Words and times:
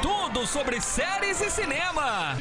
Tudo 0.00 0.46
sobre 0.46 0.80
séries 0.80 1.40
e 1.40 1.50
cinema. 1.50 2.36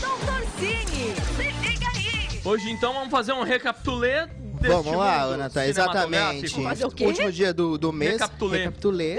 Doutor 0.00 0.42
Cine, 0.58 1.14
se 1.36 1.68
liga 1.68 1.86
aí. 1.94 2.40
Hoje 2.44 2.70
então 2.70 2.92
vamos 2.92 3.10
fazer 3.10 3.32
um 3.32 3.42
recapitulê 3.42 4.26
Vamos 4.60 4.96
lá, 4.96 5.26
mundo 5.26 5.36
Natan, 5.38 5.64
exatamente. 5.66 6.62
Fazer 6.62 6.84
o 6.86 6.90
quê? 6.90 7.06
Último 7.06 7.30
dia 7.30 7.52
do, 7.52 7.78
do 7.78 7.92
mês. 7.92 8.12
Recapitulê. 8.12 8.58
Recapitulê. 8.58 9.18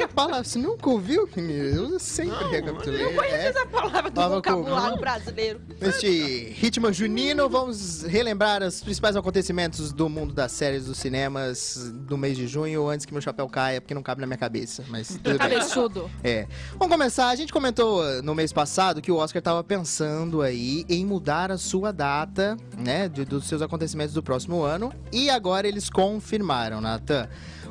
É 0.00 0.04
a 0.04 0.08
palavra, 0.08 0.42
você 0.44 0.58
nunca 0.58 0.88
ouviu, 0.88 1.28
menino? 1.36 1.92
Eu 1.92 1.98
sempre 2.00 2.34
Não, 2.42 2.50
recapitulei. 2.50 3.04
Não 3.04 3.12
conheço 3.14 3.34
é. 3.36 3.46
essa 3.48 3.66
palavra 3.66 4.10
do 4.10 4.28
vocabulário 4.30 4.96
brasileiro. 4.98 5.60
Neste 5.78 6.54
ritmo 6.58 6.90
junino, 6.90 7.48
vamos 7.50 8.02
relembrar 8.04 8.62
os 8.62 8.82
principais 8.82 9.14
acontecimentos 9.14 9.92
do 9.92 10.08
mundo 10.08 10.32
das 10.32 10.52
séries 10.52 10.86
dos 10.86 10.96
cinemas 10.96 11.92
do 11.94 12.16
mês 12.16 12.36
de 12.36 12.46
junho, 12.46 12.88
antes 12.88 13.04
que 13.04 13.12
meu 13.12 13.20
chapéu 13.20 13.46
caia, 13.46 13.78
porque 13.80 13.92
não 13.92 14.02
cabe 14.02 14.22
na 14.22 14.26
minha 14.26 14.38
cabeça. 14.38 14.82
Mas 14.88 15.08
tudo 15.22 15.38
bem. 15.38 15.38
Cabeçudo. 15.38 16.10
É. 16.24 16.46
Vamos 16.78 16.88
começar. 16.88 17.28
A 17.28 17.36
gente 17.36 17.52
comentou 17.52 18.02
uh, 18.02 18.22
no 18.22 18.34
mês 18.34 18.52
passado 18.54 19.02
que 19.02 19.12
o 19.12 19.16
Oscar 19.16 19.40
estava 19.40 19.62
pensando 19.62 20.40
aí 20.40 20.86
em 20.88 21.04
mudar 21.04 21.50
a 21.52 21.58
sua 21.58 21.92
data, 21.92 22.56
né, 22.78 23.06
de- 23.06 23.26
dos 23.26 23.46
seus 23.46 23.60
acontecimentos 23.60 24.14
do 24.14 24.22
próximo 24.22 24.62
ano. 24.62 24.92
E 25.12 25.28
agora 25.28 25.68
eles 25.68 25.90
confirmaram, 25.90 26.80
Nathan. 26.80 27.28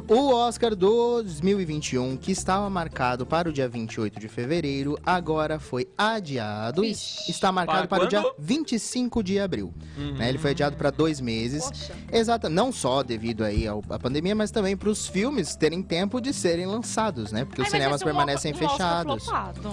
O 0.09 0.33
Oscar 0.33 0.75
2021, 0.75 2.17
que 2.17 2.31
estava 2.31 2.67
marcado 2.67 3.27
para 3.27 3.47
o 3.47 3.53
dia 3.53 3.69
28 3.69 4.19
de 4.19 4.27
fevereiro, 4.27 4.97
agora 5.05 5.59
foi 5.59 5.87
adiado. 5.95 6.81
Vixe. 6.81 7.29
Está 7.29 7.51
marcado 7.51 7.87
Para 7.87 7.99
para, 7.99 8.05
o 8.05 8.09
dia 8.09 8.21
quando? 8.23 8.33
25 8.39 9.21
de 9.21 9.39
abril. 9.39 9.71
Uhum. 9.95 10.13
né? 10.15 10.29
Ele 10.29 10.39
foi 10.39 10.49
adiado 10.49 10.75
para 10.75 10.89
dois 10.89 11.21
meses. 11.21 11.63
Poxa. 11.63 11.93
Exato, 12.11 12.49
não 12.49 12.71
só 12.71 13.03
devido 13.03 13.43
aí 13.43 13.67
à 13.67 13.99
pandemia, 13.99 14.33
mas 14.33 14.49
também 14.49 14.75
para 14.75 14.89
os 14.89 15.07
filmes 15.07 15.55
terem 15.55 15.83
tempo 15.83 16.19
de 16.19 16.33
serem 16.33 16.65
lançados, 16.65 17.31
né? 17.31 17.45
Porque 17.45 17.61
os 17.61 17.67
Ai, 17.67 17.73
mas 17.73 17.79
cinemas 17.79 18.01
um 18.01 18.05
permanecem 18.05 18.51
um 18.51 18.55
Oscar 18.55 18.69
fechados. 18.71 19.23
flopado. 19.25 19.71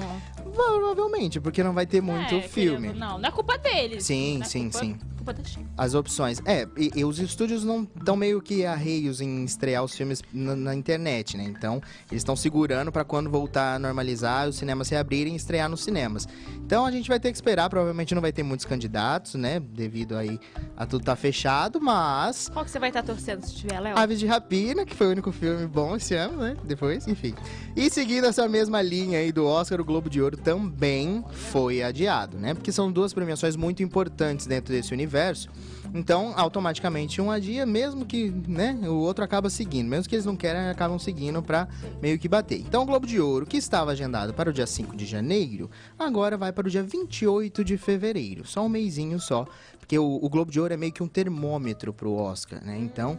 Provavelmente, 0.55 1.41
porque 1.41 1.63
não 1.63 1.73
vai 1.73 1.87
ter 1.87 2.01
muito 2.01 2.35
É, 2.35 2.43
filme. 2.43 2.93
Não, 2.93 3.19
não 3.19 3.29
é 3.29 3.33
culpa 3.33 3.57
deles. 3.59 4.05
Sim, 4.05 4.41
é 4.43 4.45
sim, 4.45 4.63
culpa- 4.71 4.79
sim. 4.79 4.99
Culpa 5.17 5.33
da 5.33 5.43
China. 5.45 5.67
As 5.77 5.93
opções. 5.95 6.41
É, 6.45 6.69
e, 6.77 6.93
e 6.95 7.05
os 7.05 7.19
estúdios 7.19 7.65
não 7.65 7.83
estão 7.99 8.15
meio 8.17 8.41
que 8.41 8.65
arreios 8.65 9.21
em 9.21 9.45
estrear 9.45 9.83
os 9.83 9.93
filmes 9.97 10.23
na, 10.33 10.55
na 10.55 10.75
internet, 10.75 11.37
né? 11.37 11.43
Então, 11.45 11.83
eles 12.11 12.21
estão 12.21 12.37
segurando 12.37 12.93
para 12.93 13.03
quando 13.05 13.29
voltar 13.29 13.75
a 13.75 13.79
normalizar, 13.79 14.49
os 14.49 14.55
cinemas 14.57 14.87
se 14.87 14.95
abrirem 14.95 15.33
e 15.33 15.37
estrear 15.37 15.69
nos 15.69 15.83
cinemas. 15.83 16.29
Então, 16.65 16.87
a 16.87 16.93
gente 16.93 17.09
vai 17.09 17.19
ter 17.19 17.31
que 17.33 17.37
esperar. 17.37 17.69
Provavelmente 17.69 18.15
não 18.15 18.23
vai 18.23 18.31
ter 18.33 18.45
muitos 18.45 18.65
candidatos, 18.65 19.35
né? 19.35 19.59
Devido 19.59 20.17
aí 20.17 20.39
a 20.77 20.87
tudo 20.87 21.05
tá 21.05 21.17
fechado, 21.17 21.81
mas. 21.81 22.49
Qual 22.53 22.65
que 22.65 22.71
você 22.71 22.79
vai 22.79 22.91
estar 22.91 23.03
torcendo 23.03 23.45
se 23.45 23.53
tiver, 23.55 23.81
Léo? 23.81 23.99
Aves 23.99 24.21
de 24.21 24.27
Rapina, 24.27 24.87
que 24.87 24.95
foi 24.95 25.09
o 25.09 25.11
único 25.11 25.33
filme 25.33 25.67
bom 25.67 25.97
esse 25.97 26.15
ano, 26.15 26.37
né? 26.39 26.57
Depois, 26.63 27.09
enfim. 27.09 27.35
E 27.75 27.91
seguindo 27.91 28.27
essa 28.29 28.47
mesma 28.49 28.81
linha 28.81 29.19
aí 29.19 29.33
do 29.33 29.45
Oscar, 29.45 29.81
o 29.81 29.85
Globo 29.85 30.09
de 30.09 30.23
Ouro 30.23 30.36
também 30.42 31.25
foi 31.31 31.83
adiado, 31.83 32.39
né? 32.39 32.55
Porque 32.55 32.70
são 32.70 32.91
duas 32.91 33.12
premiações 33.12 33.56
muito 33.56 33.83
importantes 33.83 34.47
dentro 34.47 34.73
desse 34.73 34.93
universo. 34.93 35.48
Então, 35.95 36.34
automaticamente 36.37 37.20
um 37.20 37.31
adia, 37.31 37.65
mesmo 37.65 38.05
que, 38.05 38.31
né, 38.31 38.78
o 38.84 38.97
outro 38.97 39.25
acaba 39.25 39.48
seguindo. 39.48 39.89
Mesmo 39.89 40.09
que 40.09 40.15
eles 40.15 40.27
não 40.27 40.37
querem, 40.37 40.69
acabam 40.69 40.98
seguindo 40.98 41.43
pra 41.43 41.69
meio 42.03 42.19
que 42.19 42.28
bater. 42.28 42.61
Então, 42.61 42.83
o 42.83 42.87
Globo 42.87 43.06
de 43.06 43.20
Ouro, 43.20 43.47
que 43.47 43.56
estava 43.56 43.93
agendado 43.93 44.34
para 44.34 44.51
o 44.51 44.53
dia 44.53 44.67
5 44.67 44.97
de 44.97 45.06
janeiro, 45.06 45.70
agora 45.98 46.37
vai 46.37 46.53
para 46.53 46.67
o 46.67 46.71
dia 46.71 46.83
28 46.83 47.65
de 47.65 47.78
fevereiro. 47.78 48.47
Só 48.47 48.65
um 48.65 48.69
mêsinho 48.69 49.19
só. 49.19 49.47
Porque 49.78 49.98
o, 49.98 50.19
o 50.21 50.28
Globo 50.28 50.50
de 50.50 50.61
Ouro 50.61 50.75
é 50.75 50.77
meio 50.77 50.93
que 50.93 51.03
um 51.03 51.09
termômetro 51.09 51.93
pro 51.93 52.12
Oscar, 52.12 52.62
né? 52.65 52.77
Então, 52.78 53.19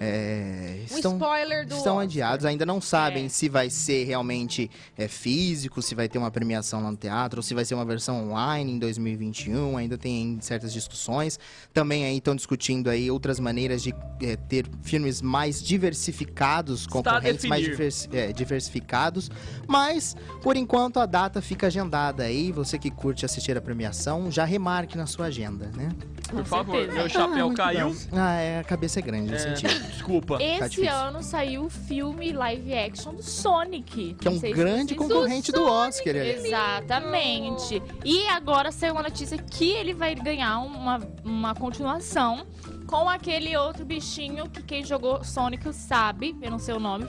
é, 0.00 0.76
Um 0.90 0.96
estão, 0.96 1.12
spoiler 1.14 1.66
do 1.66 1.74
estão 1.76 1.92
Oscar. 1.96 2.02
adiados, 2.04 2.44
ainda 2.46 2.66
não 2.66 2.80
sabem 2.80 3.26
É. 3.26 3.28
se 3.28 3.48
vai 3.48 3.70
ser 3.70 4.04
realmente 4.04 4.70
é, 4.96 5.08
físico, 5.08 5.80
se 5.82 5.94
vai 5.94 6.08
ter 6.08 6.18
uma 6.18 6.30
premiação 6.30 6.82
lá 6.82 6.90
no 6.90 6.96
teatro, 6.96 7.38
ou 7.38 7.42
se 7.42 7.54
vai 7.54 7.64
ser 7.64 7.74
uma 7.74 7.84
versão 7.84 8.30
online 8.30 8.72
em 8.72 8.78
2021, 8.78 9.76
ainda 9.76 9.96
tem 9.98 10.38
certas 10.40 10.72
discussões. 10.72 11.38
Também 11.72 12.04
aí 12.04 12.16
estão 12.18 12.34
discutindo 12.34 12.88
aí 12.90 13.10
outras 13.10 13.38
maneiras 13.40 13.82
de 13.82 13.94
é, 14.22 14.36
ter 14.36 14.66
filmes 14.82 15.20
mais 15.22 15.62
diversificados, 15.62 16.86
concorrentes 16.86 17.44
mais 17.46 17.62
diversi- 17.64 18.08
é, 18.12 18.32
diversificados. 18.32 19.30
Mas, 19.66 20.16
por 20.42 20.56
enquanto, 20.56 20.98
a 21.00 21.06
data 21.06 21.40
fica 21.40 21.66
agendada 21.66 22.22
aí. 22.24 22.52
Você 22.52 22.78
que 22.78 22.90
curte 22.90 23.24
assistir 23.24 23.56
a 23.56 23.60
premiação, 23.60 24.30
já 24.30 24.44
remarque 24.44 24.96
na 24.96 25.06
sua 25.06 25.26
agenda, 25.26 25.70
né? 25.76 25.88
Por 26.30 26.44
favor, 26.44 26.86
meu 26.92 27.08
chapéu 27.08 27.46
muito 27.46 27.56
caiu. 27.56 27.90
bom. 27.90 27.96
Ah, 28.12 28.34
é, 28.40 28.58
a 28.58 28.64
cabeça 28.64 28.98
é 28.98 29.02
grande, 29.02 29.30
eu 29.30 29.36
É, 29.36 29.38
senti. 29.38 29.66
Desculpa. 29.88 30.38
Tá 30.38 30.44
Esse 30.44 30.68
difícil. 30.70 30.92
ano 30.94 31.22
saiu 31.22 31.64
o 31.64 31.70
filme 31.70 32.32
live 32.32 32.74
action 32.74 33.14
do 33.14 33.22
Sonic. 33.22 34.14
Que 34.14 34.28
é 34.28 34.30
um 34.30 34.38
grande 34.38 34.94
concorrente 34.94 35.50
do 35.52 35.64
Oscar. 35.64 36.14
ali. 36.16 36.30
Exatamente. 36.30 37.82
E 38.04 38.26
agora 38.28 38.70
saiu 38.72 38.92
uma 38.92 39.02
notícia 39.02 39.36
que 39.38 39.70
ele 39.70 39.94
vai 39.94 40.14
ganhar 40.14 40.58
uma, 40.60 41.00
uma 41.24 41.54
continuação 41.54 42.46
com 42.86 43.08
aquele 43.08 43.56
outro 43.56 43.84
bichinho 43.84 44.48
que 44.48 44.62
quem 44.62 44.84
jogou 44.84 45.24
Sonic 45.24 45.72
sabe, 45.72 46.36
eu 46.42 46.50
não 46.50 46.58
sei 46.58 46.74
o 46.74 46.80
nome. 46.80 47.06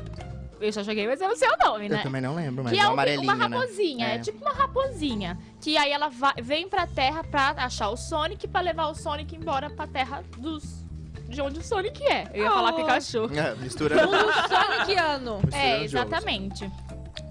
Eu 0.60 0.72
já 0.72 0.82
joguei, 0.82 1.06
mas 1.06 1.20
eu 1.20 1.28
não 1.28 1.36
sei 1.36 1.50
o 1.50 1.58
nome, 1.70 1.90
né? 1.90 1.98
Eu 2.00 2.04
também 2.04 2.22
não 2.22 2.34
lembro, 2.34 2.64
mas 2.64 2.72
que 2.74 2.80
é, 2.80 2.84
é 2.84 2.88
um 2.88 2.92
amarelinho, 2.94 3.24
uma 3.24 3.36
né? 3.36 3.56
raposinha, 3.58 4.08
é. 4.08 4.16
É. 4.16 4.20
tipo 4.20 4.40
uma 4.40 4.54
raposinha. 4.54 5.38
Que 5.60 5.76
aí 5.78 5.92
ela 5.92 6.08
vai- 6.08 6.34
vem 6.42 6.68
pra 6.70 6.88
Terra 6.88 7.24
pra 7.26 7.50
achar 7.58 7.90
o 7.90 7.98
Sonic, 7.98 8.48
pra 8.48 8.62
levar 8.62 8.88
o 8.88 8.96
Sonic 8.96 9.36
embora 9.36 9.70
pra 9.70 9.86
Terra 9.86 10.24
dos... 10.38 10.85
De 11.28 11.42
onde 11.42 11.60
o 11.60 11.64
Sonic 11.64 12.04
é. 12.06 12.30
Eu 12.34 12.44
ia 12.46 12.52
falar 12.52 12.72
Oh. 12.72 12.76
Pikachu. 12.76 13.26
É, 13.34 13.56
mistura. 13.56 14.06
Mundo 14.06 14.18
Soniciano. 14.48 15.40
mistura 15.46 15.58
É, 15.62 15.72
jogos. 15.88 15.94
exatamente. 15.94 16.72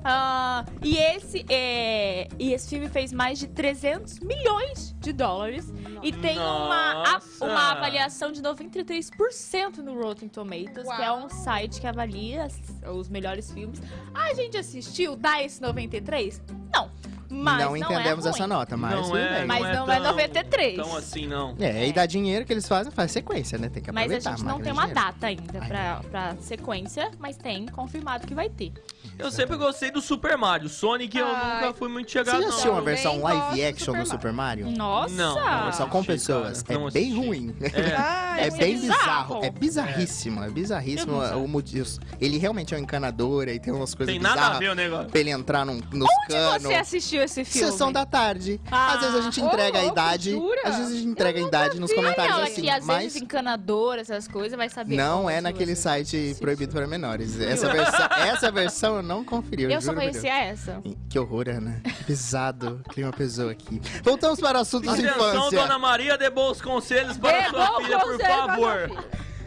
Ah, 0.06 0.65
e 0.82 0.99
esse 0.99 1.47
é, 1.49 2.28
e 2.38 2.53
esse 2.53 2.69
filme 2.69 2.88
fez 2.91 3.10
mais 3.12 3.38
de 3.38 3.47
300 3.47 4.21
milhões 4.21 4.94
de 5.00 5.12
dólares 5.15 5.72
e 6.04 6.12
tem 6.12 6.38
uma, 6.38 7.03
a- 7.16 7.20
uma 7.41 7.72
avaliação 7.72 8.31
de 8.31 8.41
93% 8.42 9.78
no 9.78 10.00
Rotten 10.00 10.28
Tomatoes, 10.28 10.87
que 10.87 11.03
é 11.03 11.10
Uau. 11.10 11.25
um 11.26 11.28
site 11.31 11.81
que 11.81 11.87
avalia 11.87 12.48
os 12.92 13.09
melhores 13.09 13.50
filmes. 13.50 13.81
A 14.14 14.32
gente 14.34 14.56
assistiu, 14.56 15.16
dá 15.16 15.43
esse 15.43 15.60
93? 15.60 16.43
Não. 16.72 16.91
Mas 17.31 17.59
não 17.64 17.70
não, 17.70 17.76
entendemos 17.76 18.26
é 18.26 18.28
essa 18.28 18.47
nota, 18.47 18.76
mas 18.76 19.09
não 19.09 19.16
é. 19.16 19.44
Mas 19.44 19.60
não 19.60 19.66
é, 19.69 19.75
não 19.75 19.91
é 19.93 19.97
tão, 20.00 20.10
93. 20.12 20.76
Tão 20.76 20.97
assim, 20.97 21.26
não. 21.26 21.56
É, 21.59 21.88
e 21.88 21.93
dá 21.93 22.06
dinheiro 22.06 22.44
que 22.44 22.53
eles 22.53 22.69
fazem, 22.69 22.93
faz 22.93 23.10
sequência, 23.10 23.59
né? 23.59 23.69
Tem 23.69 23.82
que 23.82 23.91
Mas 23.91 24.03
a 24.03 24.04
aproveitar. 24.04 24.31
gente 24.37 24.44
não 24.47 24.60
tem 24.60 24.72
uma 24.72 24.82
dinheiro. 24.87 25.00
data 25.06 25.26
ainda 25.26 25.59
Ai, 25.60 25.66
pra, 25.69 26.00
pra 26.10 26.37
sequência, 26.37 27.10
mas 27.19 27.37
tem 27.37 27.66
confirmado 27.66 28.25
que 28.26 28.34
vai 28.34 28.48
ter. 28.48 28.72
Eu 29.19 29.30
sempre 29.30 29.56
gostei 29.56 29.91
do 29.91 30.00
Super 30.00 30.36
Mario. 30.36 30.69
Sonic 30.69 31.16
eu 31.16 31.26
Ai. 31.26 31.60
nunca 31.62 31.75
fui 31.75 31.88
muito 31.88 32.10
Você 32.10 32.19
chegado, 32.19 32.42
já 32.42 32.48
assistiu 32.48 32.72
não. 32.72 32.78
uma 32.78 32.82
versão 32.84 33.12
Também 33.12 33.22
gosto 33.22 33.34
live 33.47 33.56
do 33.62 33.69
action 33.69 33.84
Super 33.92 34.02
do 34.02 34.08
Super 34.08 34.32
Mario? 34.32 34.70
Nossa! 34.70 35.14
Não, 35.14 35.34
não, 35.34 35.42
Uma 35.42 35.62
versão 35.64 35.88
com 35.88 36.04
pessoas. 36.04 36.62
cara, 36.62 36.78
é 36.80 36.82
não 36.82 36.91
bem 36.91 37.04
assisti. 37.12 37.26
ruim. 37.26 37.56
É. 37.60 37.94
Ai, 37.97 38.41
É 38.41 38.44
Deve 38.50 38.58
bem 38.58 38.76
ser 38.76 38.80
bizarro. 38.88 39.04
bizarro. 39.34 39.44
É 39.44 39.50
bizarríssimo. 39.50 40.44
É 40.44 40.50
bizarríssimo. 40.50 41.22
É 41.22 41.34
o 41.36 41.47
motivo- 41.47 41.88
Ele 42.20 42.38
realmente 42.38 42.75
é 42.75 42.76
um 42.76 42.80
encanador 42.80 43.48
e 43.48 43.58
tem 43.60 43.72
umas 43.72 43.94
coisas 43.94 44.12
Tem 44.12 44.20
nada 44.20 44.34
a 44.34 44.36
bizarras 44.36 44.58
ver 44.58 44.69
o 44.70 44.75
negócio. 44.75 45.08
pra 45.10 45.20
ele 45.20 45.31
entrar 45.31 45.64
num, 45.64 45.81
nos 45.92 46.08
Onde 46.10 46.26
canos. 46.34 46.62
você 46.62 46.75
assistiu 46.75 47.22
esse 47.22 47.44
filme? 47.44 47.70
Sessão 47.70 47.92
da 47.92 48.04
tarde. 48.04 48.60
Ah. 48.70 48.94
Às 48.94 49.00
vezes 49.00 49.14
a 49.16 49.20
gente 49.22 49.41
Ô, 49.41 49.46
entrega 49.46 49.78
a 49.78 49.82
louco, 49.82 49.94
idade. 49.98 50.31
jura? 50.32 50.60
Às 50.64 50.76
vezes 50.76 50.92
a 50.92 50.96
gente 50.96 51.08
entrega 51.08 51.38
a 51.38 51.42
idade 51.46 51.78
nos 51.81 51.92
comentários 51.92 52.34
não, 52.36 52.42
é 52.42 52.48
assim. 52.48 52.62
que 52.62 52.70
às 52.70 52.84
mas 52.84 53.02
vezes 53.04 53.22
encanador, 53.22 53.96
essas 53.98 54.26
coisas, 54.26 54.56
vai 54.56 54.69
saber. 54.69 54.96
não 54.96 55.22
qual 55.22 55.31
é 55.31 55.36
que 55.36 55.41
naquele 55.42 55.76
você- 55.76 55.82
site 55.82 56.36
proibido 56.41 56.72
para 56.75 56.86
menores. 56.86 57.38
Essa 57.41 57.70
versão, 57.72 58.06
essa 58.19 58.50
versão 58.50 58.96
eu 58.96 59.02
não 59.04 59.25
conferi. 59.25 59.65
Eu, 59.65 59.70
Eu 59.70 59.81
só 59.81 59.94
conhecia 59.94 60.34
essa. 60.44 60.82
Que 61.09 61.19
horror, 61.19 61.48
Ana. 61.48 61.81
Pesado. 62.06 62.82
O 62.84 62.88
clima 62.91 63.12
pesou 63.12 63.50
aqui. 63.50 63.81
Voltamos 64.03 64.41
para 64.41 64.59
assuntos 64.60 64.94
de 64.97 65.06
Atenção, 65.06 65.31
infância. 65.37 65.59
dona 65.60 65.78
Maria, 65.78 66.19
dê 66.19 66.31
bons 66.31 66.60
conselhos 66.60 67.16
para 67.19 67.43
Dê 67.43 67.50
sua 67.50 67.81
filha, 67.82 67.98
por 68.00 68.19
favor. 68.20 69.04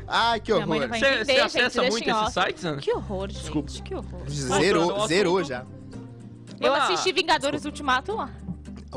Ai, 0.08 0.40
que 0.40 0.54
horror. 0.54 0.88
Você 0.88 1.32
acessa 1.34 1.84
muito 1.84 2.10
esses 2.10 2.34
sites, 2.34 2.64
Ana? 2.64 2.78
Que 2.82 2.94
horror, 2.94 3.30
gente. 3.30 3.42
Desculpa. 3.42 3.72
Que 3.84 3.96
horror. 3.96 4.30
Zerou, 4.30 5.08
zerou 5.08 5.44
já. 5.44 5.66
Eu 6.60 6.74
assisti 6.74 7.12
Vingadores 7.12 7.66
Ultimato 7.66 8.16
lá. 8.16 8.30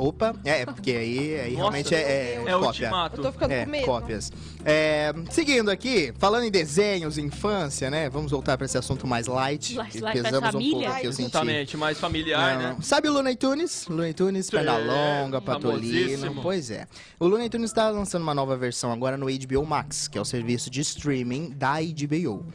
Opa, 0.01 0.35
é, 0.45 0.65
porque 0.65 0.93
aí, 0.93 1.35
aí 1.41 1.51
Nossa, 1.53 1.57
realmente 1.61 1.95
é, 1.95 1.99
é, 2.01 2.43
É 2.47 2.59
cópia. 2.59 2.91
Eu 3.13 3.23
tô 3.23 3.33
ficando 3.33 3.53
É, 3.53 3.65
com 3.65 3.71
medo. 3.71 3.85
cópias. 3.85 4.33
É, 4.65 5.13
seguindo 5.31 5.71
aqui, 5.71 6.13
falando 6.19 6.45
em 6.45 6.51
desenhos, 6.51 7.19
infância, 7.19 7.91
né? 7.91 8.09
Vamos 8.09 8.31
voltar 8.33 8.57
para 8.57 8.65
esse 8.65 8.79
assunto 8.79 9.07
mais 9.07 9.27
light. 9.27 9.75
Light, 9.75 9.93
que 9.93 10.01
light, 10.01 10.23
pesamos 10.23 10.49
um 10.49 10.53
família. 10.53 10.73
pouco 10.81 10.97
aqui, 10.97 11.07
eu 11.07 11.13
senti. 11.13 11.29
Exatamente, 11.29 11.77
mais 11.77 11.99
familiar, 12.01 12.55
Não. 12.59 12.69
né? 12.71 12.77
Sabe 12.81 13.09
o 13.09 13.13
Looney 13.13 13.37
Tunes? 13.37 13.87
Looney 13.89 14.15
Tunes, 14.15 14.47
Sim, 14.47 14.53
perna 14.53 14.79
longa, 14.79 15.41
patolino. 15.41 16.41
Pois 16.43 16.71
é. 16.71 16.87
O 17.19 17.27
Looney 17.27 17.51
Tunes 17.51 17.71
está 17.71 17.91
lançando 17.91 18.23
uma 18.23 18.35
nova 18.35 18.57
versão 18.57 18.91
agora 18.93 19.17
no 19.19 19.27
HBO 19.27 19.67
Max, 19.67 20.09
que 20.09 20.17
é 20.17 20.21
o 20.21 20.25
serviço 20.25 20.71
de 20.71 20.81
streaming 20.81 21.51
da 21.51 21.75
HBO. 21.81 22.47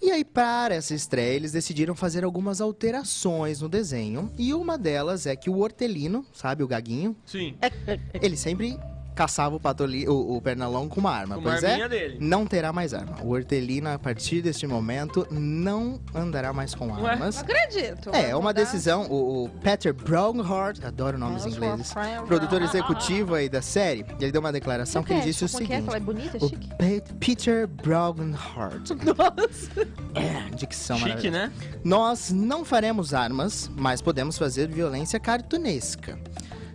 E 0.00 0.10
aí, 0.10 0.24
para 0.24 0.74
essa 0.74 0.94
estreia, 0.94 1.34
eles 1.34 1.52
decidiram 1.52 1.94
fazer 1.94 2.24
algumas 2.24 2.60
alterações 2.60 3.60
no 3.60 3.68
desenho. 3.68 4.32
E 4.38 4.54
uma 4.54 4.78
delas 4.78 5.26
é 5.26 5.36
que 5.36 5.50
o 5.50 5.58
hortelino, 5.58 6.24
sabe, 6.32 6.62
o 6.62 6.68
gaguinho, 6.68 7.16
Sim. 7.24 7.56
ele 8.20 8.36
sempre 8.36 8.78
caçava 9.18 9.56
o, 9.56 9.60
patoli, 9.60 10.08
o, 10.08 10.36
o 10.36 10.40
Pernalonga 10.40 10.88
com 10.94 11.00
uma 11.00 11.10
arma. 11.10 11.34
Com 11.34 11.42
pois 11.42 11.60
uma 11.60 11.72
é, 11.72 11.88
dele. 11.88 12.18
não 12.20 12.46
terá 12.46 12.72
mais 12.72 12.94
arma. 12.94 13.16
O 13.24 13.30
Hortelino, 13.32 13.88
a 13.88 13.98
partir 13.98 14.40
deste 14.42 14.64
momento, 14.64 15.26
não 15.28 16.00
andará 16.14 16.52
mais 16.52 16.72
com 16.72 16.86
Ué? 16.92 17.10
armas. 17.10 17.34
Não 17.34 17.42
acredito. 17.42 18.10
É, 18.14 18.30
é 18.30 18.36
uma 18.36 18.50
Mudar. 18.50 18.52
decisão. 18.62 19.06
O, 19.10 19.44
o 19.46 19.48
Peter 19.60 19.92
Brownhart, 19.92 20.84
adoro 20.84 21.18
nomes 21.18 21.44
ingleses, 21.44 21.92
produtor 22.28 22.62
executivo 22.62 23.34
aí 23.34 23.48
da 23.48 23.60
série, 23.60 24.06
ele 24.20 24.30
deu 24.30 24.40
uma 24.40 24.52
declaração 24.52 25.02
que 25.02 25.12
ele 25.12 25.22
disse 25.22 25.44
o 25.44 25.48
Como 25.48 25.66
que 25.66 25.72
é? 25.72 25.76
seguinte. 25.76 25.88
Ela 25.88 25.96
é 25.96 26.00
bonita, 26.00 26.36
O 26.44 26.48
chique? 26.48 26.68
Pe- 26.76 27.02
Peter 27.18 27.66
Brownhart. 27.66 28.90
Nossa. 29.02 29.88
É, 30.14 30.54
dicção 30.54 30.96
Chique, 30.96 31.08
maravilhosa. 31.28 31.48
né? 31.48 31.52
Nós 31.82 32.30
não 32.30 32.64
faremos 32.64 33.12
armas, 33.12 33.68
mas 33.76 34.00
podemos 34.00 34.38
fazer 34.38 34.68
violência 34.68 35.18
cartunesca. 35.18 36.16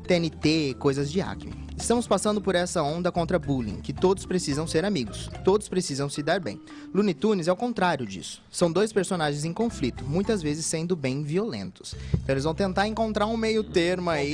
TNT, 0.05 0.75
coisas 0.77 1.09
de 1.09 1.21
Acme. 1.21 1.62
Estamos 1.77 2.07
passando 2.07 2.39
por 2.39 2.55
essa 2.55 2.81
onda 2.81 3.11
contra 3.11 3.37
bullying, 3.37 3.81
que 3.81 3.91
todos 3.91 4.25
precisam 4.25 4.65
ser 4.65 4.85
amigos, 4.85 5.29
todos 5.43 5.67
precisam 5.67 6.09
se 6.09 6.23
dar 6.23 6.39
bem. 6.39 6.61
Looney 6.93 7.13
Tunes 7.13 7.47
é 7.47 7.51
o 7.51 7.55
contrário 7.55 8.05
disso. 8.05 8.41
São 8.49 8.71
dois 8.71 8.93
personagens 8.93 9.43
em 9.43 9.51
conflito, 9.51 10.05
muitas 10.05 10.41
vezes 10.41 10.65
sendo 10.65 10.95
bem 10.95 11.23
violentos. 11.23 11.95
Então 12.13 12.33
eles 12.33 12.43
vão 12.43 12.55
tentar 12.55 12.87
encontrar 12.87 13.25
um 13.25 13.35
meio 13.35 13.63
termo 13.63 14.09
aí, 14.09 14.33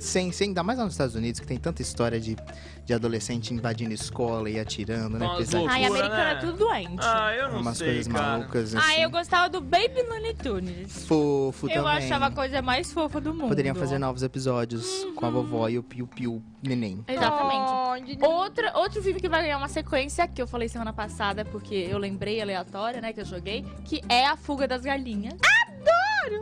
sem, 0.00 0.32
sem, 0.32 0.48
ainda 0.48 0.62
mais 0.62 0.78
lá 0.78 0.84
nos 0.84 0.94
Estados 0.94 1.14
Unidos, 1.14 1.40
que 1.40 1.46
tem 1.46 1.58
tanta 1.58 1.80
história 1.80 2.20
de, 2.20 2.36
de 2.84 2.92
adolescente 2.92 3.54
invadindo 3.54 3.94
escola 3.94 4.50
e 4.50 4.58
atirando, 4.58 5.16
né? 5.18 5.26
Umas 5.26 5.48
de- 5.48 5.56
Ai, 5.56 5.62
Loucura, 5.62 5.86
americana 5.86 6.24
né? 6.24 6.32
é 6.32 6.34
tudo 6.36 6.58
doente. 6.58 6.98
Ah, 7.00 7.34
eu 7.36 7.52
não 7.52 7.60
umas 7.60 7.78
sei, 7.78 7.86
coisas 7.88 8.12
cara. 8.12 8.26
malucas, 8.38 8.74
Ah, 8.74 8.78
assim. 8.80 9.02
eu 9.02 9.10
gostava 9.10 9.48
do 9.48 9.60
Baby 9.60 10.02
Looney 10.08 10.34
Tunes. 10.34 11.06
Fofo 11.06 11.68
Eu 11.68 11.74
também. 11.84 11.98
achava 11.98 12.26
a 12.26 12.30
coisa 12.32 12.60
mais 12.60 12.92
fofa 12.92 13.20
do 13.20 13.32
mundo. 13.32 13.48
Poderiam 13.48 13.74
fazer 13.76 13.98
novos 13.98 14.22
episódios 14.24 14.84
com 15.14 15.24
a 15.26 15.30
vovó 15.30 15.68
e 15.68 15.78
o 15.78 15.82
Piu 15.82 16.06
Piu 16.08 16.42
Neném. 16.62 17.04
Exatamente. 17.06 17.70
Onde- 18.16 18.24
Outra, 18.24 18.76
outro 18.76 19.02
filme 19.02 19.20
que 19.20 19.28
vai 19.28 19.42
ganhar 19.42 19.58
uma 19.58 19.68
sequência, 19.68 20.26
que 20.26 20.42
eu 20.42 20.46
falei 20.48 20.68
semana 20.68 20.92
passada, 20.92 21.44
porque 21.44 21.74
eu 21.74 21.98
lembrei 21.98 22.40
aleatória, 22.40 23.00
né, 23.00 23.12
que 23.12 23.20
eu 23.20 23.24
joguei, 23.24 23.64
que 23.84 24.00
é 24.08 24.26
A 24.26 24.36
Fuga 24.36 24.66
das 24.66 24.82
Galinhas. 24.82 25.34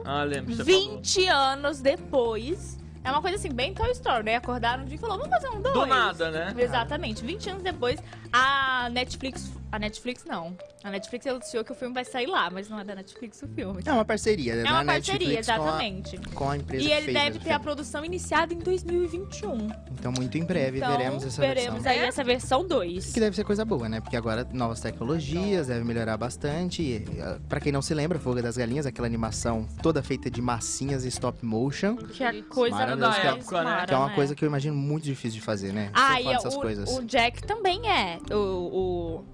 Ah, 0.05 0.25
lembro. 0.25 0.47
que 0.47 0.57
você 0.57 0.65
falou. 0.65 0.97
20 0.97 1.27
anos 1.27 1.81
depois. 1.81 2.79
É 3.03 3.11
uma 3.11 3.23
coisa 3.23 3.37
assim, 3.37 3.51
bem 3.51 3.73
Toy 3.73 3.91
Story, 3.93 4.25
né? 4.25 4.37
Acordaram 4.37 4.83
um 4.83 4.87
dia 4.87 4.97
e 4.97 4.99
falou, 4.99 5.17
vamos 5.17 5.33
fazer 5.33 5.49
um 5.49 5.61
dois. 5.63 5.75
Do 5.75 5.87
nada, 5.87 6.31
né? 6.31 6.55
Exatamente. 6.59 7.25
20 7.25 7.51
anos 7.51 7.63
depois, 7.63 7.99
a 8.33 8.89
Netflix... 8.91 9.51
A 9.73 9.79
Netflix, 9.79 10.25
não. 10.25 10.57
A 10.83 10.91
Netflix 10.91 11.25
anunciou 11.29 11.63
que 11.63 11.71
o 11.71 11.77
filme 11.77 11.95
vai 11.95 12.05
sair 12.05 12.27
lá, 12.27 12.51
mas 12.51 12.69
não 12.69 12.81
é 12.81 12.85
da 12.85 12.93
Netflix 12.97 13.41
o 13.41 13.47
filme. 13.47 13.81
É 13.87 13.93
uma 13.93 14.05
parceria, 14.05 14.57
né? 14.57 14.63
É 14.63 14.73
uma 14.73 14.85
Da 14.85 14.93
parceria, 14.95 15.29
Netflix 15.29 15.47
com 15.47 15.53
a- 15.53 15.57
exatamente. 15.69 16.19
Com 16.35 16.51
a, 16.51 16.57
empresa 16.57 16.83
E 16.83 16.87
que 16.89 16.93
ele 16.93 17.05
fez 17.05 17.17
deve 17.17 17.39
ter 17.39 17.51
a 17.51 17.53
filme. 17.53 17.65
produção 17.65 18.05
iniciada 18.05 18.53
em 18.53 18.59
2021. 18.59 19.69
Então, 19.93 20.11
muito 20.11 20.37
em 20.37 20.45
breve 20.45 20.79
então, 20.79 20.91
veremos 20.91 21.25
essa 21.25 21.41
veremos 21.41 21.85
versão. 21.85 21.93
aí 22.03 22.09
essa 22.09 22.25
versão 22.25 22.67
2. 22.67 23.13
Que 23.13 23.21
deve 23.21 23.37
ser 23.37 23.45
coisa 23.45 23.65
boa, 23.65 23.89
né? 23.89 24.01
Porque 24.01 24.17
agora 24.17 24.45
novas 24.53 24.81
tecnologias, 24.81 25.69
deve 25.69 25.85
melhorar 25.85 26.17
bastante. 26.17 26.83
E, 26.83 27.21
ah, 27.21 27.39
pra 27.49 27.61
quem 27.61 27.71
não 27.71 27.81
se 27.81 27.95
lembra, 27.95 28.19
Fuga 28.19 28.43
das 28.43 28.57
Galinhas, 28.57 28.87
aquela 28.87 29.07
animação 29.07 29.69
toda 29.81 30.03
feita 30.03 30.29
de 30.29 30.43
massinhas 30.43 31.05
e 31.05 31.09
stop 31.09 31.45
motion. 31.47 31.95
Que 31.95 32.25
é 32.25 32.43
coisa 32.43 32.77
Mais 32.97 33.17
que 33.17 33.27
é- 33.27 33.31
época, 33.31 33.65
né? 33.65 33.87
Que 33.87 33.95
é 33.95 33.97
uma 33.97 34.09
né? 34.09 34.15
coisa 34.15 34.35
que 34.35 34.45
eu 34.45 34.49
imagino 34.49 34.75
muito 34.75 35.05
difícil 35.05 35.39
de 35.39 35.45
fazer, 35.45 35.73
né? 35.73 35.91
Ah, 35.93 36.21
e 36.21 36.27
o, 36.27 36.99
o 36.99 37.05
Jack 37.05 37.43
também 37.43 37.89
é. 37.89 38.19
O, 38.33 38.37
o... 38.37 39.25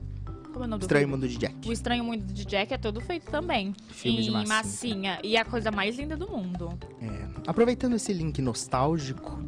Como 0.53 0.65
é 0.65 0.67
o 0.67 0.71
nome 0.71 0.81
do 0.81 0.83
Estranho 0.85 1.07
filme? 1.07 1.23
Mundo 1.23 1.29
de 1.29 1.37
Jack. 1.37 1.69
O 1.69 1.73
Estranho 1.73 2.05
Mundo 2.05 2.33
de 2.33 2.45
Jack 2.47 2.73
é 2.73 2.79
todo 2.79 3.01
feito 3.01 3.31
também. 3.31 3.75
Filme 3.91 4.23
de 4.23 4.31
massinha. 4.31 4.55
massinha. 4.55 5.19
E 5.23 5.37
é 5.37 5.41
a 5.41 5.45
coisa 5.45 5.71
mais 5.71 5.99
linda 5.99 6.17
do 6.17 6.27
mundo. 6.29 6.79
É. 7.03 7.27
Aproveitando 7.47 7.95
esse 7.95 8.13
link 8.13 8.41
nostálgico, 8.41 9.39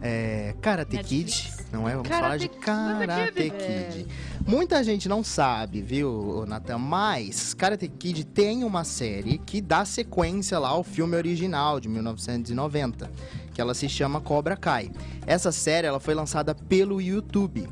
é, 0.00 0.54
Karate 0.60 0.96
Netflix. 0.96 1.42
Kid, 1.42 1.61
não 1.72 1.88
é? 1.88 1.92
Vamos 1.92 2.08
Karate 2.08 2.22
falar 2.22 2.36
de. 2.36 2.48
Karate 2.48 3.50
Kid. 3.50 4.06
Muita 4.46 4.84
gente 4.84 5.08
não 5.08 5.24
sabe, 5.24 5.80
viu, 5.80 6.44
Nathan? 6.46 6.78
Mas 6.78 7.54
Karate 7.54 7.88
Kid 7.88 8.24
tem 8.24 8.62
uma 8.62 8.84
série 8.84 9.38
que 9.38 9.60
dá 9.60 9.84
sequência 9.84 10.58
lá 10.58 10.68
ao 10.68 10.84
filme 10.84 11.16
original 11.16 11.80
de 11.80 11.88
1990, 11.88 13.10
que 13.54 13.60
ela 13.60 13.72
se 13.72 13.88
chama 13.88 14.20
Cobra 14.20 14.56
Kai. 14.56 14.92
Essa 15.26 15.50
série 15.50 15.86
ela 15.86 15.98
foi 15.98 16.14
lançada 16.14 16.54
pelo 16.54 17.00
YouTube. 17.00 17.68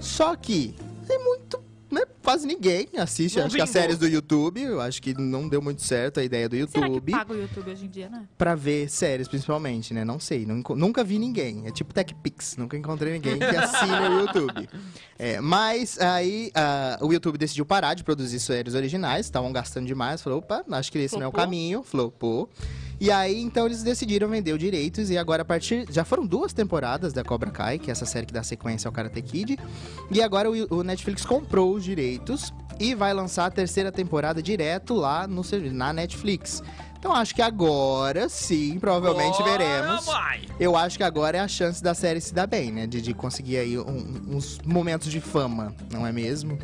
Só 0.00 0.34
que 0.34 0.74
tem 1.06 1.22
muito 1.22 1.69
né, 1.90 2.02
quase 2.22 2.46
ninguém 2.46 2.88
assiste, 2.96 3.38
Não 3.38 3.46
acho 3.46 3.56
que 3.56 3.62
as 3.62 3.70
séries 3.70 3.98
do 3.98 4.06
YouTube. 4.06 4.62
Eu 4.62 4.80
acho 4.80 5.02
que 5.02 5.14
não 5.14 5.48
deu 5.48 5.60
muito 5.60 5.82
certo 5.82 6.20
a 6.20 6.24
ideia 6.24 6.48
do 6.48 6.56
Será 6.56 6.68
que 6.68 6.78
YouTube 6.78 7.12
paga 7.12 7.32
o 7.32 7.36
YouTube 7.36 7.70
hoje 7.70 7.84
em 7.84 7.88
dia, 7.88 8.08
né? 8.08 8.26
pra 8.38 8.54
ver 8.54 8.88
séries, 8.88 9.26
principalmente, 9.28 9.92
né? 9.92 10.04
Não 10.04 10.20
sei, 10.20 10.46
não 10.46 10.62
nunca 10.76 11.02
vi 11.02 11.18
ninguém. 11.18 11.66
É 11.66 11.70
tipo 11.70 11.92
TechPix, 11.92 12.56
nunca 12.56 12.76
encontrei 12.76 13.12
ninguém 13.12 13.38
que 13.38 13.44
assine 13.44 13.92
o 13.92 14.20
YouTube. 14.20 14.68
É, 15.22 15.38
mas 15.38 16.00
aí 16.00 16.50
ah, 16.54 16.98
o 17.02 17.12
YouTube 17.12 17.36
decidiu 17.36 17.66
parar 17.66 17.92
de 17.92 18.02
produzir 18.02 18.40
séries 18.40 18.72
originais, 18.72 19.26
estavam 19.26 19.52
gastando 19.52 19.86
demais. 19.86 20.22
Falou, 20.22 20.38
opa, 20.38 20.64
acho 20.70 20.90
que 20.90 20.96
esse 20.96 21.14
não 21.14 21.24
é 21.24 21.28
o 21.28 21.30
Flopou. 21.30 21.44
caminho, 21.44 21.82
flopou. 21.82 22.48
E 23.00 23.10
aí, 23.10 23.40
então, 23.40 23.64
eles 23.64 23.82
decidiram 23.82 24.28
vender 24.28 24.52
os 24.52 24.58
direitos 24.58 25.08
e 25.08 25.16
agora, 25.16 25.40
a 25.40 25.44
partir... 25.44 25.86
Já 25.90 26.04
foram 26.04 26.26
duas 26.26 26.52
temporadas 26.52 27.14
da 27.14 27.24
Cobra 27.24 27.50
Kai, 27.50 27.78
que 27.78 27.90
é 27.90 27.92
essa 27.92 28.04
série 28.04 28.26
que 28.26 28.32
dá 28.32 28.42
sequência 28.42 28.88
ao 28.88 28.92
Karate 28.92 29.22
Kid. 29.22 29.58
E 30.10 30.22
agora 30.22 30.50
o, 30.50 30.76
o 30.76 30.82
Netflix 30.82 31.24
comprou 31.24 31.79
os 31.80 31.84
direitos 31.84 32.52
e 32.78 32.94
vai 32.94 33.12
lançar 33.12 33.46
a 33.46 33.50
terceira 33.50 33.90
temporada 33.90 34.42
direto 34.42 34.94
lá 34.94 35.26
no, 35.26 35.42
na 35.72 35.92
Netflix. 35.92 36.62
Então 36.98 37.12
acho 37.14 37.34
que 37.34 37.40
agora 37.40 38.28
sim, 38.28 38.78
provavelmente 38.78 39.40
Agora 39.40 39.58
veremos. 39.58 40.04
vai. 40.04 40.42
Eu 40.60 40.76
acho 40.76 40.98
que 40.98 41.02
agora 41.02 41.38
é 41.38 41.40
a 41.40 41.48
chance 41.48 41.82
da 41.82 41.94
série 41.94 42.20
se 42.20 42.34
dar 42.34 42.46
bem, 42.46 42.70
né? 42.70 42.86
De, 42.86 43.00
de 43.00 43.14
conseguir 43.14 43.56
aí 43.56 43.78
um- 43.78 44.36
uns 44.36 44.58
momentos 44.64 45.10
de 45.10 45.18
fama, 45.20 45.74
não 45.90 46.06
é 46.06 46.12
mesmo? 46.12 46.58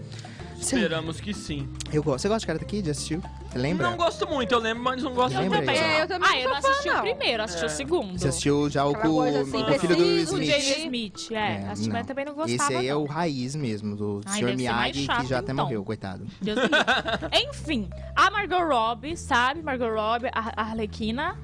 Sim, 0.66 0.76
Esperamos 0.78 1.20
que 1.20 1.32
sim. 1.32 1.68
eu 1.92 2.02
gosto. 2.02 2.22
Você 2.22 2.28
gosta 2.28 2.40
de 2.40 2.46
Karate 2.46 2.64
Kid? 2.64 2.86
Já 2.86 2.90
assistiu? 2.90 3.22
Você 3.52 3.56
lembra? 3.58 3.88
Não 3.88 3.96
gosto 3.96 4.26
muito, 4.28 4.50
eu 4.52 4.58
lembro, 4.58 4.82
mas 4.82 5.00
não 5.00 5.14
gosto 5.14 5.38
Lembra 5.38 5.58
muito. 5.58 5.70
aí? 5.70 5.76
É, 5.78 6.02
eu 6.02 6.08
também 6.08 6.28
ah, 6.28 6.40
eu 6.40 6.48
não 6.50 6.56
assisti 6.56 6.88
o 6.88 6.92
não. 6.92 7.00
primeiro, 7.02 7.42
assisti 7.44 7.62
É. 7.62 7.66
o 7.66 7.70
segundo. 7.70 8.18
Você 8.18 8.28
assistiu 8.28 8.68
já 8.68 8.84
o 8.84 8.90
Aquela 8.90 9.04
com 9.04 9.14
coisa 9.14 9.40
assim, 9.42 9.62
o 9.62 9.78
filho 9.78 9.96
do 9.96 10.02
preciso, 10.02 10.34
O 10.36 10.42
Smith? 10.42 10.76
Smith, 10.78 11.30
é. 11.32 11.68
assisti, 11.68 11.88
não. 11.88 11.96
mas 11.96 12.06
também 12.08 12.24
não 12.24 12.34
gostava, 12.34 12.52
Esse 12.72 12.74
aí 12.74 12.88
é 12.88 12.92
não. 12.92 13.02
o 13.02 13.06
raiz 13.06 13.54
mesmo, 13.54 13.94
do 13.96 14.20
Ai, 14.26 14.40
Sr. 14.40 14.46
deve 14.46 14.62
ser 14.62 14.70
mais 14.72 14.82
Miyagi, 14.96 15.04
chato, 15.06 15.20
que 15.22 15.26
já 15.28 15.38
até 15.38 15.52
então. 15.52 15.64
morreu, 15.64 15.84
coitado. 15.84 16.26
Deus 16.42 16.56
me 16.58 16.62
livre. 16.64 17.46
Enfim, 17.48 17.88
a 18.16 18.30
Margot 18.30 18.64
Robbie, 18.64 19.16
sabe? 19.16 19.62
Margot 19.62 19.88
Robbie, 19.88 20.28
a 20.34 20.52
a 20.60 20.62
Arlequina. 20.70 21.38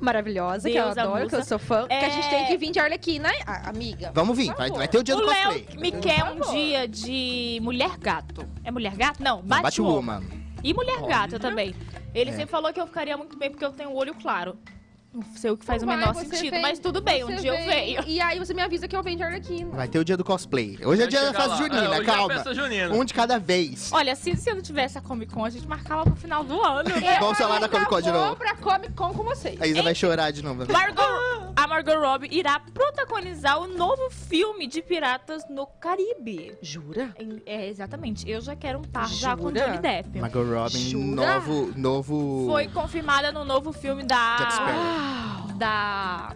Maravilhosa, 0.00 0.68
que 0.70 0.76
eu 0.76 0.88
adoro, 0.88 1.28
que 1.28 1.34
eu 1.36 1.44
sou 1.44 1.58
fã. 1.58 1.86
Que 1.88 1.94
a 1.94 2.08
gente 2.08 2.26
É. 2.26 2.30
tem 2.30 2.46
que 2.46 2.56
vir 2.56 2.70
de 2.70 2.78
Arlequina, 2.78 3.30
a- 3.46 3.68
amiga. 3.70 4.10
Vamos 4.14 4.36
vir, 4.36 4.52
vai, 4.54 4.70
vai 4.70 4.88
ter 4.88 4.98
o 4.98 5.02
dia 5.02 5.16
o 5.16 5.20
do 5.20 5.26
Léo 5.26 5.52
cosplay. 5.52 5.78
me 5.78 5.92
quer 5.92 6.24
um 6.24 6.40
dia 6.52 6.86
de 6.88 7.58
Mulher 7.62 7.96
Gato. 7.98 8.46
É 8.64 8.70
Mulher 8.70 8.94
Gato? 8.96 9.22
Não, 9.22 9.36
Não, 9.38 9.42
Batwoman. 9.62 10.20
Batwoman. 10.20 10.46
E 10.62 10.74
Mulher. 10.74 11.00
Gata 11.06 11.38
também. 11.38 11.74
Ele 12.14 12.30
É. 12.30 12.32
sempre 12.32 12.50
falou 12.50 12.72
que 12.72 12.80
eu 12.80 12.86
ficaria 12.86 13.16
muito 13.16 13.36
bem 13.38 13.50
porque 13.50 13.64
eu 13.64 13.72
tenho 13.72 13.90
o 13.90 13.94
olho 13.96 14.14
claro. 14.14 14.56
Não 15.16 15.24
sei 15.34 15.50
o 15.50 15.56
que 15.56 15.64
faz 15.64 15.82
o 15.82 15.86
Vai, 15.86 15.96
menor 15.96 16.14
sentido, 16.14 16.50
vem- 16.50 16.60
mas 16.62 16.78
tudo 16.78 17.00
bem, 17.00 17.24
um 17.24 17.34
dia 17.36 17.50
eu 17.50 17.56
vem, 17.56 17.66
venho. 17.66 18.04
E 18.06 18.20
aí 18.20 18.38
você 18.38 18.52
me 18.52 18.60
avisa 18.60 18.86
que 18.86 18.94
eu 18.94 19.02
venho 19.02 19.16
de 19.16 19.22
Arlequina. 19.22 19.70
Vai 19.74 19.88
ter 19.88 19.98
o 19.98 20.04
dia 20.04 20.16
do 20.16 20.22
cosplay. 20.24 20.78
Hoje 20.84 21.02
é 21.02 21.06
dia 21.06 21.20
da 21.22 21.32
festa 21.32 21.46
lá. 21.48 21.56
junina, 21.56 21.94
É, 21.94 21.98
é 21.98 22.04
calma. 22.04 22.34
festa 22.34 22.54
junina. 22.54 22.92
Um 22.94 23.02
de 23.04 23.14
cada 23.14 23.38
vez. 23.38 23.90
Olha, 23.92 24.14
se, 24.14 24.36
se 24.36 24.50
eu 24.50 24.54
não 24.56 24.62
tivesse 24.62 24.98
a 24.98 25.00
Comic 25.00 25.32
Con, 25.32 25.44
a 25.44 25.50
gente 25.50 25.66
marcava 25.66 26.04
pro 26.04 26.16
final 26.16 26.44
do 26.44 26.60
ano. 26.62 26.88
né? 26.90 27.18
Vamos 27.18 27.38
falar 27.38 27.58
da 27.60 27.68
Comic 27.68 27.88
Con 27.88 28.00
de 28.02 28.08
Eu 28.08 28.12
novo. 28.14 28.26
vou 28.26 28.36
pra 28.36 28.54
Comic 28.56 28.92
Con 28.92 29.14
com 29.14 29.22
vocês. 29.24 29.60
A 29.60 29.66
Isa 29.66 29.82
vai 29.82 29.94
chorar 29.94 30.30
de 30.32 30.42
novo. 30.42 30.70
Margot, 30.70 31.52
a 31.56 31.66
Margot 31.66 31.94
Robbie 31.98 32.28
irá 32.30 32.60
protagonizar 32.74 33.58
o 33.60 33.66
novo 33.66 34.10
filme 34.10 34.66
de 34.66 34.82
piratas 34.82 35.42
no 35.48 35.66
Caribe. 35.66 36.58
Jura? 36.60 37.14
Em- 37.18 37.40
É, 37.46 37.68
exatamente. 37.68 38.28
Eu 38.30 38.40
já 38.42 38.54
quero 38.54 38.80
um 38.80 38.82
par 38.82 39.08
já 39.08 39.36
com 39.36 39.48
Jura? 39.48 39.66
Johnny 39.66 39.78
Depp. 39.78 40.20
Margot 40.20 40.42
Robin, 40.44 40.78
Jura? 40.78 41.04
novo, 41.40 41.72
novo... 41.76 42.46
Foi 42.50 42.68
confirmada 42.68 43.32
no 43.32 43.44
novo 43.44 43.72
filme 43.72 44.02
da. 44.02 44.36
Jack 44.38 44.52
Sparrow. 44.54 45.05
Da. 45.56 46.32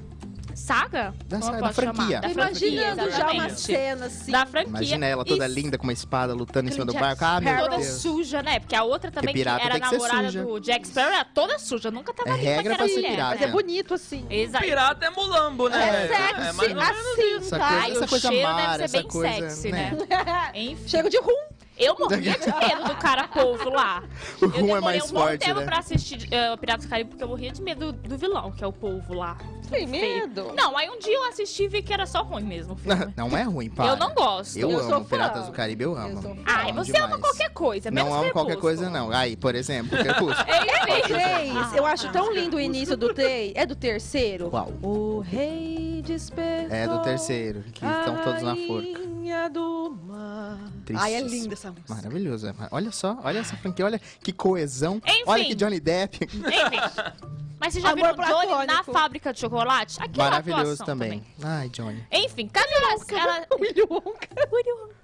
Saga? 0.53 1.15
Da 1.27 1.39
Como 1.39 1.43
saga, 1.45 1.57
eu 1.57 1.61
da 1.62 1.67
posso 1.69 1.81
franquia. 1.81 2.05
chamar? 2.05 2.21
Da 2.21 2.29
Imaginando 2.29 2.97
franquia, 2.97 3.11
já 3.19 3.31
uma 3.33 3.49
cena 3.50 4.07
assim. 4.07 4.31
Da 4.33 4.47
franquia. 4.47 4.69
Imagina 4.69 5.07
ela 5.07 5.25
toda 5.25 5.47
E 5.47 5.49
linda 5.49 5.79
com 5.79 5.85
uma 5.85 5.93
espada 5.93 6.35
lutando 6.35 6.69
em 6.69 6.73
cima 6.73 6.85
do 6.85 6.93
Jack 6.93 7.03
barco. 7.05 7.25
Ah, 7.25 7.41
meu 7.41 7.57
Toda. 7.65 7.77
Deus. 7.77 7.87
suja, 7.87 8.43
né? 8.43 8.61
Porque 8.61 8.77
a 8.77 8.83
outra 8.85 9.11
também, 9.11 9.33
que 9.35 9.41
era 9.41 9.59
que 9.81 9.81
namorada 9.81 10.31
do 10.33 10.61
Jack 10.61 10.87
Sparrow, 10.87 11.12
era 11.12 11.25
toda 11.25 11.59
suja. 11.59 11.91
Nunca 11.91 12.12
tava 12.12 12.31
É 12.31 12.33
limpa 12.35 12.45
regra 12.47 12.62
que 12.62 12.69
era 12.69 12.77
pra 12.77 12.87
ser 12.89 12.95
mulher. 12.95 13.11
pirata. 13.11 13.37
Mas 13.41 13.49
é 13.49 13.53
bonito 13.53 13.95
assim. 13.95 14.27
Exato. 14.29 14.65
Pirata 14.65 15.07
é 15.07 15.11
mulambo, 15.11 15.69
né? 15.69 15.79
É 15.79 16.05
É, 16.05 16.09
sexy, 16.53 16.75
menos 16.75 16.85
assim, 16.85 17.37
Essa 17.37 17.59
tá? 17.59 17.69
coisa, 17.69 17.83
Ai, 17.83 17.91
essa 17.93 18.05
o 18.05 18.09
coisa 18.09 18.29
cheiro 18.29 18.49
mara, 18.53 18.61
deve 18.61 18.77
ser 18.79 18.85
essa 18.85 18.99
bem 18.99 19.09
coisa, 19.09 19.33
sexy, 19.50 19.73
né? 19.73 19.91
né? 19.93 20.50
Enfim, 20.61 20.89
Chega 20.89 21.09
de 21.11 21.19
rum. 21.19 21.50
Eu 21.81 21.97
morria 21.99 22.19
de 22.39 22.47
medo 22.47 22.85
do 22.89 22.95
cara 22.97 23.27
polvo 23.29 23.71
lá. 23.71 24.03
O 24.41 24.45
Eu 24.45 24.51
rum 24.51 24.77
é 24.77 24.81
mais 24.81 25.05
um 25.11 25.15
bom 25.15 25.21
forte, 25.21 25.45
tempo 25.45 25.61
né? 25.61 25.67
pra 25.67 25.79
assistir 25.79 26.17
uh, 26.29 26.57
Piratas 26.59 26.85
do 26.87 26.91
Caribe 26.91 27.11
porque 27.11 27.25
eu 27.25 27.29
morria 27.29 27.51
de 27.51 27.63
medo 27.63 27.93
do 27.93 28.17
vilão, 28.17 28.51
que 28.53 28.63
é 28.65 28.67
o 28.67 28.73
polvo 28.73 29.15
lá. 29.15 29.37
Tem 29.71 29.87
Feio. 29.87 30.21
medo. 30.29 30.53
Não, 30.55 30.77
aí 30.77 30.89
um 30.91 30.99
dia 30.99 31.15
eu 31.15 31.25
assisti 31.29 31.65
e 31.65 31.69
vi 31.69 31.83
que 31.83 31.93
era 31.93 32.07
só 32.07 32.23
ruim 32.23 32.43
mesmo 32.45 32.75
o 32.75 32.77
filme. 32.77 33.13
Não 33.17 33.37
é 33.37 33.43
ruim, 33.43 33.69
para. 33.71 33.87
Eu 33.89 33.97
não 33.97 34.13
gosto. 34.15 34.57
Eu, 34.59 34.71
Eu 34.71 34.81
amo. 34.95 35.05
Piratas 35.05 35.47
do 35.47 35.53
Caribe, 35.53 35.85
eu 35.85 35.93
Eu 35.93 35.99
amo. 35.99 36.23
fã. 36.23 36.37
Ai, 36.47 36.71
Amo 36.71 36.85
você 36.85 36.93
demais. 36.93 37.13
ama 37.13 37.19
qualquer 37.21 37.51
coisa, 37.51 37.91
Não 37.91 37.95
menos 38.05 38.13
amo 38.13 38.33
qualquer 38.33 38.57
Crepúsculo. 38.57 38.61
coisa, 38.61 38.91
não. 38.91 39.11
Aí, 39.13 39.37
por 39.37 39.55
exemplo, 39.55 39.97
Crepúsculo. 39.99 40.33
Enfim. 40.49 41.03
Três, 41.15 41.75
eu 41.75 41.87
acho 41.87 42.11
tão 42.13 42.33
lindo 42.33 42.57
o 42.57 42.61
início 42.61 42.97
do 42.97 43.13
3. 43.15 43.53
É 43.55 43.65
do 43.67 43.75
terceiro? 43.77 44.51
Qual? 44.51 44.69
O 44.83 45.21
rei 45.21 46.03
despertou. 46.05 46.75
É 46.77 46.87
do 46.89 46.99
terceiro, 47.03 47.63
que 47.73 47.85
estão 47.85 48.17
todos 48.23 48.43
na 48.43 48.57
forca. 48.57 49.11
Do 49.53 49.97
mar. 50.07 50.59
Ai, 50.97 51.15
é 51.15 51.21
linda 51.21 51.55
essa 51.55 51.70
música. 51.71 51.95
Maravilhoso. 51.95 52.49
é. 52.49 52.55
Olha 52.71 52.91
só, 52.91 53.19
olha 53.23 53.39
essa 53.39 53.57
franquia, 53.57 53.85
olha 53.85 54.00
que 54.23 54.33
coesão. 54.33 55.00
Enfim. 55.07 55.23
Olha 55.27 55.45
que 55.45 55.55
Johnny 55.55 55.81
Depp. 55.81 56.25
Enfim. 56.25 57.11
Mas 57.59 57.75
você 57.75 57.81
já 57.81 57.91
Amor 57.91 58.15
viu 58.15 58.25
o 58.25 58.27
Johnny 58.27 58.67
na 58.67 58.83
fábrica 58.83 59.35
de 59.35 59.41
chocolate? 59.41 59.99
Aquela 60.00 60.31
Maravilhoso 60.31 60.62
atuação 60.62 60.87
também. 60.87 61.23
Ai, 61.43 61.69
Johnny. 61.69 62.07
Enfim, 62.11 62.49
caso 62.49 62.67
ela... 63.11 63.47
Willy 63.61 63.83
Wonka. 63.83 64.29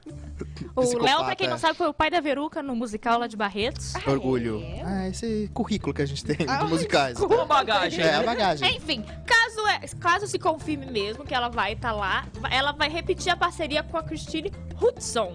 O 0.75 1.03
Léo, 1.03 1.25
pra 1.25 1.35
quem 1.35 1.49
não 1.49 1.59
sabe, 1.59 1.77
foi 1.77 1.89
o 1.89 1.95
pai 1.95 2.11
da 2.11 2.21
Veruca 2.21 2.63
no 2.63 2.77
musical 2.77 3.19
lá 3.19 3.27
de 3.27 3.37
Barretos. 3.37 3.95
Orgulho. 4.07 4.63
Ah, 4.85 5.09
esse 5.09 5.51
currículo 5.55 5.95
que 5.95 6.03
a 6.03 6.07
gente 6.07 6.23
tem 6.23 6.37
de 6.37 6.47
Ai, 6.49 6.65
musicais. 6.65 7.19
Uma 7.19 7.47
bagagem. 7.47 8.05
É, 8.05 8.17
a 8.17 8.23
bagagem. 8.23 8.77
Enfim, 8.77 9.03
caso, 9.25 9.67
é- 9.69 9.81
caso 9.99 10.27
se 10.27 10.39
confirme 10.39 10.85
mesmo 10.87 11.25
que 11.25 11.35
ela 11.35 11.49
vai 11.49 11.73
estar 11.73 11.93
lá, 11.93 12.27
ela 12.51 12.73
vai 12.73 12.91
repetir 12.91 13.33
a 13.33 13.37
parceria 13.37 13.83
com 13.83 13.97
a 13.97 14.03
Christine 14.03 14.53
Hudson, 14.81 15.35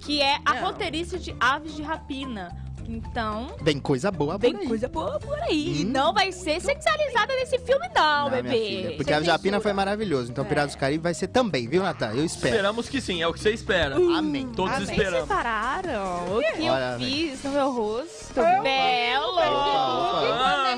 que 0.00 0.20
é 0.22 0.38
a 0.44 0.54
Não. 0.54 0.62
roteirista 0.66 1.18
de 1.18 1.34
Aves 1.38 1.74
de 1.74 1.82
Rapina. 1.82 2.56
Então, 2.92 3.46
Bem 3.62 3.78
coisa 3.78 4.10
boa 4.10 4.32
por 4.36 4.40
tem 4.40 4.56
aí. 4.56 4.66
coisa 4.66 4.88
boa 4.88 5.20
por 5.20 5.38
aí. 5.42 5.84
Hum. 5.86 5.90
Não 5.92 6.12
vai 6.12 6.32
ser 6.32 6.60
sexualizada 6.60 7.32
nesse 7.36 7.56
filme, 7.60 7.88
não, 7.94 8.22
Não, 8.24 8.30
minha 8.30 8.42
bebê. 8.42 8.58
filha, 8.58 8.88
porque 8.96 9.04
Sem 9.04 9.14
a 9.14 9.22
Japina 9.22 9.42
censura. 9.58 9.60
foi 9.60 9.72
maravilhoso. 9.72 10.32
Então, 10.32 10.44
Piratas 10.44 10.74
do 10.74 10.78
Caribe 10.78 11.00
vai 11.04 11.14
ser 11.14 11.28
também, 11.28 11.68
viu, 11.68 11.84
Natan? 11.84 12.12
Eu 12.14 12.24
espero. 12.24 12.52
Esperamos 12.56 12.88
que 12.88 13.00
sim, 13.00 13.22
é 13.22 13.28
o 13.28 13.32
que 13.32 13.38
você 13.38 13.52
espera. 13.52 13.94
Amém. 13.94 14.48
Todos 14.48 14.72
Amém. 14.74 14.86
Vocês 14.86 14.98
esperamos. 14.98 15.28
separaram 15.28 16.36
o 16.36 16.40
que 16.56 16.62
Olha, 16.68 16.92
eu 16.94 16.98
fiz 16.98 17.44
no 17.44 17.50
meu 17.52 17.70
rosto. 17.70 18.40
Eu 18.40 18.62
Belo! 18.62 19.38
Ah, 19.38 20.74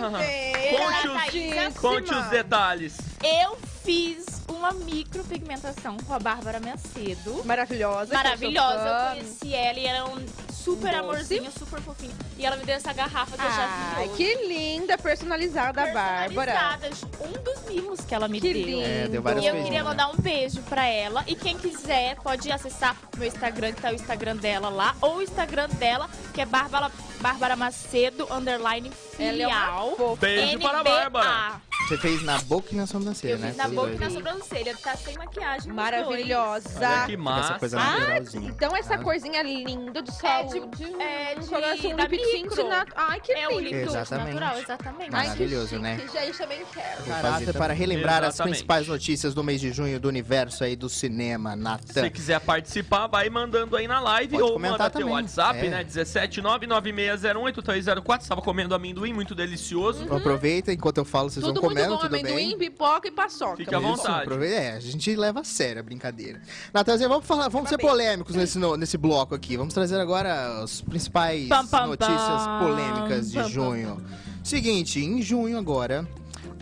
Conte 0.71 1.09
os- 1.09 1.15
Thaísa. 1.15 1.81
Conte 1.81 2.15
os 2.15 2.27
detalhes. 2.27 2.97
Eu 3.23 3.57
fiz 3.83 4.27
uma 4.63 4.73
micropigmentação 4.73 5.97
com 6.07 6.15
a 6.15 6.19
Bárbara 6.19 6.61
Macedo. 6.61 7.43
Maravilhosa. 7.45 8.15
Maravilhosa, 8.15 8.77
eu 8.87 8.93
eu 8.93 9.11
conheci 9.23 9.55
ela 9.55 9.79
e 9.79 9.87
era 9.87 10.05
um 10.07 10.25
super 10.53 10.91
Doce. 10.93 10.97
amorzinho, 10.97 11.51
super 11.59 11.81
fofinho. 11.81 12.13
E 12.39 12.47
ela 12.47 12.57
me 12.57 12.65
deu 12.65 12.77
essa 12.77 12.93
garrafa 12.93 13.37
que 13.37 13.45
eu 13.45 13.51
já 13.51 13.67
vi 13.67 13.83
Ai, 13.97 14.05
hoje. 14.09 14.17
que 14.17 14.35
linda, 14.47 14.97
personalizada, 14.97 15.83
a 15.83 15.87
Bárbara. 15.93 16.79
Um 17.21 17.33
dos 17.43 17.65
mimos 17.69 18.01
que 18.03 18.15
ela 18.15 18.29
me 18.29 18.41
Que 18.41 18.53
deu. 18.53 18.63
lindo. 18.67 18.83
É, 18.83 19.09
deu 19.09 19.21
várias 19.23 19.45
E 19.45 19.49
eu 19.49 19.63
queria 19.65 19.83
mandar 19.83 20.09
um 20.11 20.17
beijo 20.17 20.63
pra 20.63 20.87
ela. 20.87 21.25
E 21.27 21.35
quem 21.35 21.59
quiser 21.59 22.17
pode 22.17 22.51
acessar 22.53 22.97
meu 23.17 23.27
Instagram, 23.27 23.73
que 23.73 23.83
tá 23.83 23.91
o 23.91 23.95
Instagram 23.95 24.37
dela 24.37 24.69
lá. 24.69 24.95
Ou 25.01 25.17
o 25.17 25.23
Instagram 25.23 25.69
dela, 25.71 26.09
que 26.33 26.41
é 26.41 26.47
Bárbara, 26.47 26.91
Bárbara 27.21 27.57
Macedo, 27.57 28.29
underline 28.33 28.91
Ela 29.19 29.43
é 29.43 29.47
uma 29.47 29.57
filial. 29.57 29.97
fofa. 29.97 30.21
Beijo 30.21 30.59
para 30.61 30.81
a. 30.81 30.85
Bárbara. 30.85 31.61
Você 31.89 31.99
fez 31.99 32.23
na 32.23 32.39
boca 32.43 32.69
e 32.73 32.77
na 32.77 32.87
sobrancelha, 32.87 33.33
Eu 33.33 33.39
né? 33.39 33.49
fiz 33.49 33.57
na 33.59 33.69
boca 33.69 33.91
e 33.93 33.99
na 33.99 34.09
sobrancelha. 34.09 34.75
Tá 34.83 34.97
sem 34.97 35.19
maquiagem. 35.19 35.67
nos 35.69 35.77
Maravilhosa. 35.77 36.69
Olha 36.79 37.01
que 37.05 37.11
Fica 37.11 37.23
massa. 37.23 37.51
Essa 37.51 37.59
coisa 37.59 37.79
Ah, 37.81 37.99
naturalzinha. 37.99 38.49
Então 38.49 38.75
essa 38.77 38.95
Ah. 38.95 38.99
corzinha 38.99 39.43
linda 39.43 40.01
de 40.03 40.09
É 40.11 40.13
de- 40.13 40.19
saúde. 40.19 40.59
é 40.59 41.35
um 41.37 41.41
de- 41.41 41.47
coração 41.49 41.97
da 41.97 42.07
lip 42.07 42.23
tint 42.23 42.43
micro. 42.45 42.69
nat- 42.69 42.89
Ai, 42.97 43.21
que 43.21 43.35
dois. 43.35 43.45
É 43.45 43.49
o 43.49 43.61
lindo. 43.61 43.75
Exatamente. 43.77 44.35
natural, 44.35 44.59
exatamente. 44.59 45.03
Ai, 45.03 45.09
que 45.09 45.13
Maravilhoso, 45.29 45.69
chique. 45.69 45.83
né? 45.83 46.01
Gente, 46.13 46.39
também 46.39 46.63
quero. 46.73 47.03
Caráter 47.05 47.23
Caráter 47.23 47.53
para 47.55 47.73
relembrar 47.75 48.25
as 48.25 48.35
Exatamente. 48.37 48.55
principais 48.55 48.89
notícias 48.89 49.35
do 49.35 49.45
mês 49.45 49.61
de 49.61 49.71
junho 49.73 50.01
do 50.01 50.09
universo 50.09 50.65
aí 50.65 50.75
do 50.77 50.89
cinema, 50.89 51.51
Se 51.53 51.57
Natan. 51.59 51.93
você 51.93 52.09
quiser 52.11 52.41
participar, 52.41 53.07
vai 53.07 53.29
mandando 53.29 53.77
aí 53.77 53.87
na 53.87 54.01
live 54.01 54.31
Pode 54.33 54.43
ou 54.45 54.53
comentar 54.55 54.79
manda 54.79 54.91
teu 54.91 55.01
também. 55.03 55.15
WhatsApp, 55.15 55.67
É. 55.67 55.71
né? 55.71 55.85
17996018304. 55.85 58.23
Estava 58.23 58.41
comendo 58.41 58.75
amendoim, 58.75 59.13
muito 59.13 59.35
delicioso. 59.35 60.05
Aproveita 60.15 60.73
enquanto 60.73 60.97
eu 60.99 61.05
falo, 61.05 61.29
vocês 61.29 61.45
Tudo 61.45 61.55
vão 61.61 61.63
muito 61.63 61.72
tudo 61.75 62.07
amendoim, 62.07 62.35
bem? 62.35 62.59
pipoca 62.59 63.09
e 63.09 63.11
paçoca. 63.11 63.57
Fique 63.57 63.75
à 63.75 63.79
Isso, 63.79 63.89
vontade. 63.89 64.45
É, 64.47 64.73
a 64.73 64.81
gente 64.81 65.15
leva 65.17 65.41
a 65.41 65.45
sério 65.45 65.81
a 65.81 65.83
brincadeira. 65.83 66.41
Natanzinha, 66.73 67.09
vamos 67.09 67.27
falar, 67.27 67.49
vamos 67.49 67.69
ser 67.69 67.79
polêmicos 67.79 68.35
nesse, 68.35 68.59
no- 68.59 68.77
nesse 68.77 68.97
bloco 68.97 69.35
aqui. 69.35 69.57
Vamos 69.57 69.75
trazer 69.75 70.01
agora 70.01 70.63
as 70.63 70.81
principais 70.81 71.49
Pam, 71.49 71.67
pam, 71.67 71.87
notícias 71.89 72.19
pam. 72.19 72.59
polêmicas 72.61 73.31
de 73.31 73.35
Pam, 73.37 73.43
pam, 73.43 73.51
junho. 73.51 74.05
Seguinte, 74.45 74.99
em 75.01 75.23
junho 75.23 75.57
agora, 75.57 76.07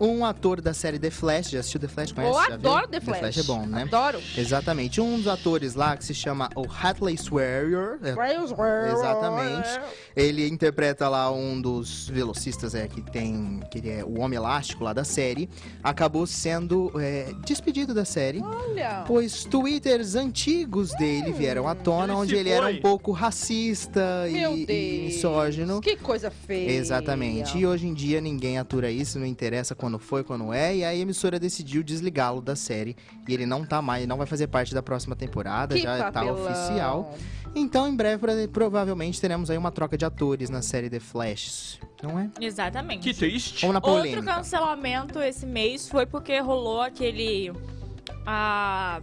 um 0.00 0.24
ator 0.24 0.60
da 0.60 0.72
série 0.72 0.98
The 0.98 1.10
Flash, 1.10 1.50
já 1.50 1.60
assistiu 1.60 1.80
The 1.80 1.88
Flash? 1.88 2.12
Conhece? 2.12 2.32
Eu 2.32 2.38
adoro 2.54 2.88
The 2.88 3.00
Flash. 3.00 3.18
The 3.20 3.32
Flash 3.32 3.38
é 3.38 3.42
bom, 3.42 3.66
né? 3.66 3.82
Adoro. 3.82 4.20
Exatamente. 4.36 5.00
Um 5.00 5.16
dos 5.18 5.26
atores 5.28 5.74
lá 5.74 5.96
que 5.96 6.04
se 6.04 6.14
chama 6.14 6.48
o 6.56 6.64
Hatley 6.70 7.14
Swearior. 7.16 7.98
é, 8.02 8.92
Exatamente. 8.92 9.68
Ele 10.16 10.48
interpreta 10.48 11.08
lá 11.08 11.30
um 11.30 11.60
dos 11.60 12.08
velocistas 12.08 12.74
é, 12.74 12.88
que 12.88 13.00
tem. 13.00 13.60
que 13.70 13.78
ele 13.78 13.90
é 13.90 14.04
o 14.04 14.20
Homem 14.20 14.36
Elástico 14.36 14.84
lá 14.84 14.92
da 14.92 15.04
série. 15.04 15.48
Acabou 15.82 16.26
sendo 16.26 16.90
é, 17.00 17.32
despedido 17.44 17.92
da 17.94 18.04
série. 18.04 18.40
Olha. 18.40 19.04
Pois 19.06 19.44
twitters 19.44 20.14
antigos 20.14 20.90
dele 20.96 21.32
vieram 21.32 21.68
à 21.68 21.74
tona, 21.74 22.12
Ele 22.12 22.12
onde 22.12 22.36
ele 22.36 22.50
era 22.50 22.62
foi. 22.66 22.78
um 22.78 22.80
pouco 22.80 23.12
racista 23.12 24.26
Meu 24.30 24.56
e, 24.56 24.66
Deus. 24.66 24.78
e 24.78 25.02
misógino. 25.06 25.80
Que 25.80 25.96
coisa 25.96 26.30
feia. 26.30 26.70
Exatamente. 26.72 27.58
E 27.58 27.66
hoje 27.66 27.86
em 27.86 27.94
dia 27.94 28.20
ninguém 28.20 28.58
atura 28.58 28.90
isso, 28.90 29.18
não 29.18 29.26
interessa 29.26 29.74
quando 29.74 29.89
foi, 29.98 30.22
quando 30.24 30.52
é. 30.52 30.76
E 30.76 30.84
aí 30.84 30.98
a 30.98 31.02
emissora 31.02 31.38
decidiu 31.38 31.82
desligá-lo 31.82 32.40
da 32.40 32.54
série. 32.54 32.96
E 33.28 33.34
ele 33.34 33.46
não 33.46 33.64
tá 33.64 33.80
mais, 33.82 34.06
não 34.06 34.16
vai 34.16 34.26
fazer 34.26 34.46
parte 34.46 34.74
da 34.74 34.82
próxima 34.82 35.16
temporada, 35.16 35.74
Que 35.74 35.82
já 35.82 35.98
tá 35.98 36.12
papelão. 36.12 36.42
oficial. 36.44 37.14
Então, 37.54 37.88
em 37.88 37.96
breve, 37.96 38.18
pro- 38.18 38.48
provavelmente 38.48 39.20
teremos 39.20 39.50
aí 39.50 39.58
uma 39.58 39.72
troca 39.72 39.98
de 39.98 40.04
atores 40.04 40.48
na 40.50 40.62
série 40.62 40.88
The 40.88 41.00
Flash. 41.00 41.80
Não 42.02 42.18
é? 42.18 42.30
Exatamente. 42.40 43.02
Que 43.02 43.12
triste. 43.14 43.66
Ou 43.66 43.72
na 43.72 43.80
Outro 43.82 44.22
cancelamento 44.22 45.18
esse 45.20 45.44
mês 45.44 45.88
foi 45.88 46.06
porque 46.06 46.38
rolou 46.38 46.80
aquele. 46.80 47.52
A, 48.26 49.00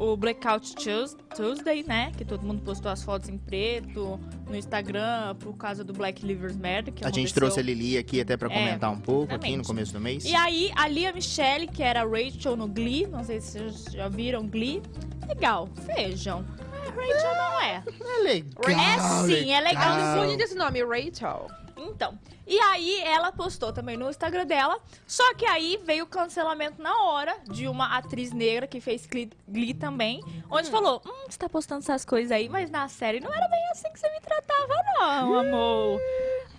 o 0.00 0.16
Blackout 0.16 0.74
Tues- 0.76 1.14
Tuesday, 1.36 1.84
né? 1.86 2.10
Que 2.16 2.24
todo 2.24 2.44
mundo 2.46 2.62
postou 2.62 2.90
as 2.90 3.02
fotos 3.04 3.28
em 3.28 3.36
preto 3.36 4.18
no 4.48 4.56
Instagram 4.56 5.34
por 5.38 5.54
causa 5.56 5.84
do 5.84 5.92
Black 5.92 6.24
Lives 6.24 6.56
Matter. 6.56 6.92
Que 6.94 7.04
A 7.06 7.10
gente 7.10 7.32
trouxe 7.34 7.60
a 7.60 7.62
Lili 7.62 7.98
aqui 7.98 8.20
até 8.20 8.36
pra 8.36 8.48
É, 8.50 8.54
comentar 8.54 8.90
um 8.90 8.98
pouco 8.98 9.24
aqui 9.24 9.32
no 9.32 9.36
exatamente. 9.60 9.66
começo 9.66 9.92
do 9.92 10.00
mês. 10.00 10.24
E 10.24 10.34
aí, 10.34 10.72
a 10.74 10.88
Lia 10.88 11.12
Michelle, 11.12 11.66
que 11.66 11.82
era 11.82 12.00
a 12.02 12.04
Rachel 12.06 12.56
no 12.56 12.66
Glee, 12.66 13.06
não 13.06 13.22
sei 13.22 13.40
se 13.40 13.58
vocês 13.58 13.84
já 13.92 14.08
viram 14.08 14.46
Glee. 14.48 14.80
Legal, 15.28 15.68
vejam. 15.94 16.44
A 16.72 16.90
Rachel 16.90 17.34
não 17.36 17.60
é. 17.60 17.82
É 18.00 18.22
legal. 18.22 19.26
É 19.26 19.26
sim, 19.26 19.52
é 19.52 19.60
legal. 19.60 19.82
Ah, 19.92 19.96
legal. 19.96 20.24
bonito 20.24 20.40
esse 20.40 20.54
nome, 20.54 20.82
Rachel. 20.82 21.46
Então, 21.84 22.18
e 22.46 22.58
aí 22.58 23.00
ela 23.02 23.32
postou 23.32 23.72
também 23.72 23.96
no 23.96 24.10
Instagram 24.10 24.46
dela, 24.46 24.78
só 25.06 25.34
que 25.34 25.46
aí 25.46 25.80
veio 25.84 26.04
o 26.04 26.06
cancelamento 26.06 26.82
na 26.82 27.04
hora 27.04 27.36
de 27.48 27.68
uma 27.68 27.96
atriz 27.96 28.32
negra 28.32 28.66
que 28.66 28.80
fez 28.80 29.08
Glee, 29.48 29.74
também, 29.74 30.22
onde 30.50 30.70
falou, 30.70 31.00
hum, 31.06 31.24
você 31.28 31.38
tá 31.38 31.48
postando 31.48 31.80
essas 31.80 32.04
coisas 32.04 32.32
aí, 32.32 32.48
mas 32.48 32.70
na 32.70 32.88
série 32.88 33.20
não 33.20 33.32
era 33.32 33.48
bem 33.48 33.70
assim 33.70 33.90
que 33.92 33.98
você 33.98 34.10
me 34.10 34.20
tratava 34.20 34.74
não, 34.98 35.38
amor. 35.38 36.00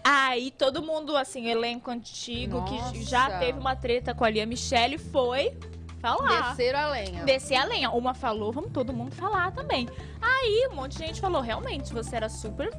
Aí 0.04 0.50
todo 0.52 0.82
mundo, 0.82 1.16
assim, 1.16 1.48
elenco 1.48 1.92
antigo, 1.92 2.64
que 2.66 2.76
Nossa. 2.76 3.04
já 3.04 3.40
teve 3.40 3.60
uma 3.60 3.76
treta 3.76 4.16
com 4.16 4.26
a 4.26 4.30
Lia 4.30 4.46
Michelle, 4.46 4.98
foi 4.98 5.56
falar. 6.02 6.50
Descer 6.50 6.76
a 6.76 6.90
lenha. 6.90 7.24
Descer 7.24 7.56
a 7.56 7.66
lenha. 7.66 7.92
Uma 7.92 8.14
falou, 8.14 8.52
vamos 8.52 8.72
todo 8.72 8.92
mundo 8.92 9.14
falar 9.14 9.52
também. 9.52 9.88
Aí 10.20 10.68
um 10.72 10.76
monte 10.76 10.98
de 10.98 11.06
gente 11.06 11.22
falou, 11.22 11.42
realmente, 11.42 11.94
você 11.94 12.16
era 12.16 12.30
super 12.30 12.74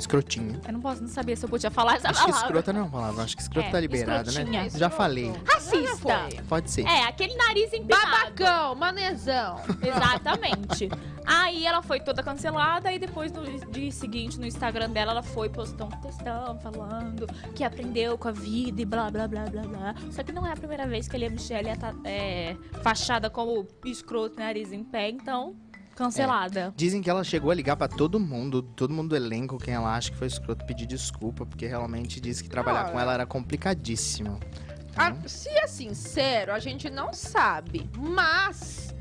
Escrotinho. 0.00 0.60
eu 0.66 0.72
não 0.72 0.80
posso 0.80 1.02
não 1.02 1.08
saber 1.08 1.36
se 1.36 1.44
eu 1.44 1.48
podia 1.48 1.70
falar 1.70 1.96
essa 1.96 2.08
Acho 2.10 2.24
que 2.24 2.30
escrota 2.30 2.72
não 2.72 2.80
é 2.80 2.82
uma 2.84 2.90
palavra. 2.90 3.24
Acho 3.24 3.36
que 3.36 3.42
escroto 3.42 3.68
É, 3.68 3.70
tá 3.70 3.80
liberado, 3.80 4.28
escrotinha. 4.28 4.62
né? 4.64 4.70
Já 4.70 4.90
falei. 4.90 5.32
Racista. 5.46 6.28
Pode 6.48 6.70
ser. 6.70 6.86
É, 6.86 7.04
aquele 7.04 7.34
nariz 7.36 7.72
empinado. 7.72 8.06
Babacão, 8.10 8.74
manezão. 8.74 9.60
Exatamente. 9.82 10.88
Aí 11.26 11.64
ela 11.66 11.82
foi 11.82 12.00
toda 12.00 12.22
cancelada 12.22 12.90
e 12.92 12.98
depois 12.98 13.30
no 13.32 13.44
dia 13.70 13.92
seguinte 13.92 14.38
no 14.40 14.46
Instagram 14.46 14.90
dela 14.90 15.12
ela 15.12 15.22
foi 15.22 15.48
postou 15.48 15.86
um 15.86 15.90
textão 16.00 16.58
falando 16.60 17.26
que 17.54 17.62
aprendeu 17.62 18.16
com 18.18 18.28
a 18.28 18.32
vida 18.32 18.80
e 18.82 18.84
blá 18.84 19.10
blá 19.10 19.28
blá 19.28 19.44
blá 19.44 19.62
blá. 19.62 19.94
Só 20.10 20.22
que 20.22 20.32
não 20.32 20.46
é 20.46 20.52
a 20.52 20.56
primeira 20.56 20.86
vez 20.86 21.06
que 21.06 21.14
a 21.14 21.18
Lia 21.18 21.30
Michelle 21.30 21.68
é, 21.68 21.76
é 22.04 22.56
fachada 22.82 23.30
como 23.30 23.66
escroto 23.84 24.38
nariz 24.38 24.72
em 24.72 24.82
pé, 24.82 25.10
então 25.10 25.54
cancelada. 26.04 26.72
Dizem 26.74 27.02
que 27.02 27.10
ela 27.10 27.22
chegou 27.22 27.50
a 27.50 27.54
ligar 27.54 27.76
pra 27.76 27.86
todo 27.86 28.18
mundo, 28.18 28.62
todo 28.62 28.92
mundo 28.92 29.10
do 29.10 29.16
elenco, 29.16 29.58
quem 29.58 29.74
ela 29.74 29.94
acha 29.94 30.10
que 30.10 30.16
foi 30.16 30.26
escroto, 30.26 30.64
pedir 30.64 30.86
desculpa, 30.86 31.44
porque 31.44 31.66
realmente 31.66 32.20
disse 32.20 32.42
que 32.42 32.48
trabalhar 32.48 32.80
Cara. 32.84 32.92
com 32.92 33.00
ela 33.00 33.12
era 33.12 33.26
complicadíssimo. 33.26 34.40
Ah, 34.96 35.10
Então, 35.10 35.28
se 35.28 35.48
é 35.50 35.66
sincero, 35.66 36.52
a 36.52 36.58
gente 36.58 36.88
não 36.88 37.12
sabe. 37.12 37.88
Mas 37.96 38.94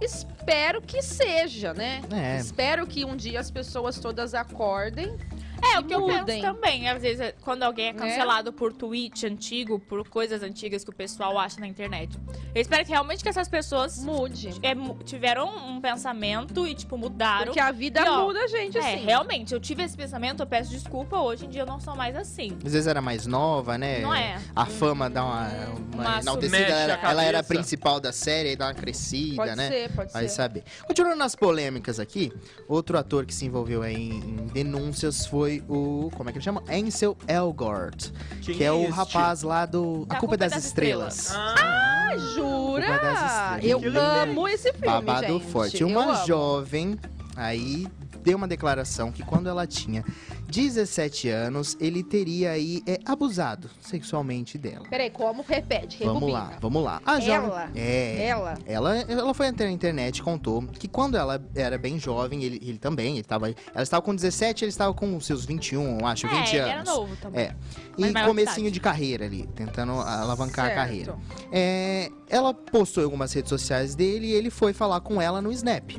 espero 0.00 0.82
que 0.82 1.00
seja, 1.00 1.72
né? 1.72 2.02
É. 2.12 2.38
Espero 2.38 2.86
que 2.86 3.04
um 3.04 3.16
dia 3.16 3.38
as 3.40 3.50
pessoas 3.50 3.98
todas 3.98 4.34
acordem 4.34 5.16
É, 5.62 5.78
o 5.78 5.84
que 5.84 5.94
eu 5.94 6.00
mudem. 6.00 6.24
penso 6.24 6.42
também. 6.42 6.88
Às 6.88 7.02
vezes, 7.02 7.20
é, 7.20 7.32
quando 7.40 7.62
alguém 7.62 7.88
é 7.88 7.92
Né? 7.92 7.98
cancelado 7.98 8.52
por 8.52 8.72
tweet 8.72 9.26
antigo, 9.26 9.78
por 9.78 10.06
coisas 10.08 10.42
antigas 10.42 10.82
que 10.84 10.90
o 10.90 10.92
pessoal 10.92 11.38
acha 11.38 11.60
na 11.60 11.66
internet. 11.66 12.18
Eu 12.54 12.60
espero 12.60 12.84
que 12.84 12.90
realmente 12.90 13.22
que 13.22 13.28
essas 13.28 13.48
pessoas 13.48 13.98
Mude. 14.02 14.50
é, 14.62 14.72
tiveram 15.04 15.48
um 15.68 15.80
pensamento 15.80 16.66
e, 16.66 16.74
tipo, 16.74 16.98
mudaram. 16.98 17.46
Porque 17.46 17.60
a 17.60 17.70
vida 17.70 18.00
E, 18.00 18.08
ó, 18.08 18.24
muda 18.26 18.40
a 18.40 18.46
gente, 18.48 18.76
É, 18.76 18.80
assim. 18.94 19.04
realmente, 19.04 19.54
eu 19.54 19.60
tive 19.60 19.82
esse 19.82 19.96
pensamento, 19.96 20.40
eu 20.42 20.46
peço 20.46 20.70
desculpa, 20.70 21.18
hoje 21.18 21.46
em 21.46 21.48
dia 21.48 21.62
eu 21.62 21.66
não 21.66 21.80
sou 21.80 21.94
mais 21.94 22.16
assim. 22.16 22.56
Às 22.64 22.72
vezes 22.72 22.86
era 22.86 23.00
mais 23.00 23.26
nova, 23.26 23.78
né? 23.78 24.00
Não 24.00 24.14
é? 24.14 24.38
A 24.54 24.66
fama 24.66 25.08
dá 25.08 25.24
uma, 25.24 25.48
uma 25.94 26.02
Uma 26.02 26.20
enaltecida. 26.20 26.56
Ela, 26.58 26.98
ela 27.10 27.24
era 27.24 27.38
a 27.38 27.42
principal 27.42 28.00
da 28.00 28.12
série, 28.12 28.50
aí 28.50 28.56
dá 28.56 28.66
uma 28.66 28.74
crescida, 28.74 29.36
Pode 29.36 29.56
né? 29.56 29.68
ser, 29.68 29.92
pode 29.92 30.12
Vai 30.12 30.22
ser. 30.28 30.34
saber. 30.34 30.64
Continuando 30.86 31.16
nas 31.16 31.34
polêmicas 31.36 32.00
aqui, 32.00 32.32
outro 32.68 32.98
ator 32.98 33.24
que 33.26 33.34
se 33.34 33.44
envolveu 33.46 33.82
aí 33.82 33.94
em, 33.94 34.12
em 34.12 34.46
denúncias 34.46 35.26
foi 35.26 35.51
o. 35.68 36.10
Como 36.14 36.28
é 36.28 36.32
que 36.32 36.38
ele 36.38 36.44
chama? 36.44 36.62
Ansel 36.70 37.16
Elgort. 37.28 38.10
Quem 38.42 38.56
que 38.56 38.64
é, 38.64 38.72
o 38.72 38.82
este? 38.82 38.92
rapaz 38.92 39.42
lá 39.42 39.66
do 39.66 40.06
A 40.08 40.14
Da 40.14 40.20
Culpa 40.20 40.34
é 40.34 40.38
das, 40.38 40.56
Estrelas. 40.64 41.32
Ah, 41.34 42.14
Jura? 42.34 42.86
Culpa 42.86 43.02
das 43.02 43.32
Estrelas. 43.58 43.84
Eu 43.94 44.00
amo 44.00 44.48
esse 44.48 44.72
filme, 44.72 44.86
Babado 44.86 45.26
gente. 45.26 45.46
forte. 45.46 45.82
Eu 45.82 45.88
Uma 45.88 46.16
amo. 46.16 46.26
jovem 46.26 46.98
aí 47.36 47.86
deu 48.22 48.36
uma 48.36 48.48
declaração 48.48 49.10
que 49.10 49.22
quando 49.22 49.48
ela 49.48 49.66
tinha 49.66 50.04
17 50.48 51.28
anos, 51.28 51.76
ele 51.80 52.02
teria 52.02 52.52
aí 52.52 52.82
é, 52.86 52.98
abusado 53.04 53.70
sexualmente 53.80 54.58
dela. 54.58 54.86
Peraí, 54.88 55.10
como? 55.10 55.42
Repete, 55.42 55.98
Vamos 56.04 56.22
rebobina. 56.22 56.38
lá, 56.38 56.58
vamos 56.60 56.84
lá. 56.84 57.02
A 57.04 57.12
Ela? 57.14 57.20
jovem. 57.20 57.82
É. 57.82 58.26
Ela? 58.26 58.58
Ela, 58.66 58.96
ela 58.96 59.34
foi 59.34 59.48
até 59.48 59.64
na 59.64 59.70
internet 59.70 60.18
e 60.18 60.22
contou 60.22 60.62
que 60.62 60.88
quando 60.88 61.16
ela 61.16 61.42
era 61.54 61.78
bem 61.78 61.98
jovem, 61.98 62.44
ele, 62.44 62.60
ele 62.62 62.78
também, 62.78 63.14
ele 63.14 63.24
tava, 63.24 63.48
ela 63.48 63.82
estava 63.82 64.02
com 64.02 64.14
17, 64.14 64.64
ele 64.64 64.68
estava 64.70 64.92
com 64.94 65.18
seus 65.20 65.44
21, 65.44 66.00
eu 66.00 66.06
acho, 66.06 66.28
20 66.28 66.36
é, 66.36 66.40
ele 66.40 66.58
anos. 66.60 66.72
era 66.72 66.84
novo 66.84 67.16
também. 67.16 67.40
É. 67.44 67.56
E 67.96 68.12
comecinho 68.24 68.70
de 68.70 68.80
carreira 68.80 69.24
ali, 69.24 69.48
tentando 69.54 69.92
alavancar 69.92 70.66
Certo. 70.66 70.78
a 70.78 70.82
carreira. 70.82 71.16
É, 71.50 72.10
ela 72.28 72.54
postou 72.54 73.02
em 73.02 73.04
algumas 73.04 73.32
redes 73.32 73.48
sociais 73.48 73.94
dele 73.94 74.28
e 74.28 74.32
ele 74.32 74.50
foi 74.50 74.72
falar 74.72 75.00
com 75.00 75.20
ela 75.20 75.40
no 75.40 75.52
Snap. 75.52 75.90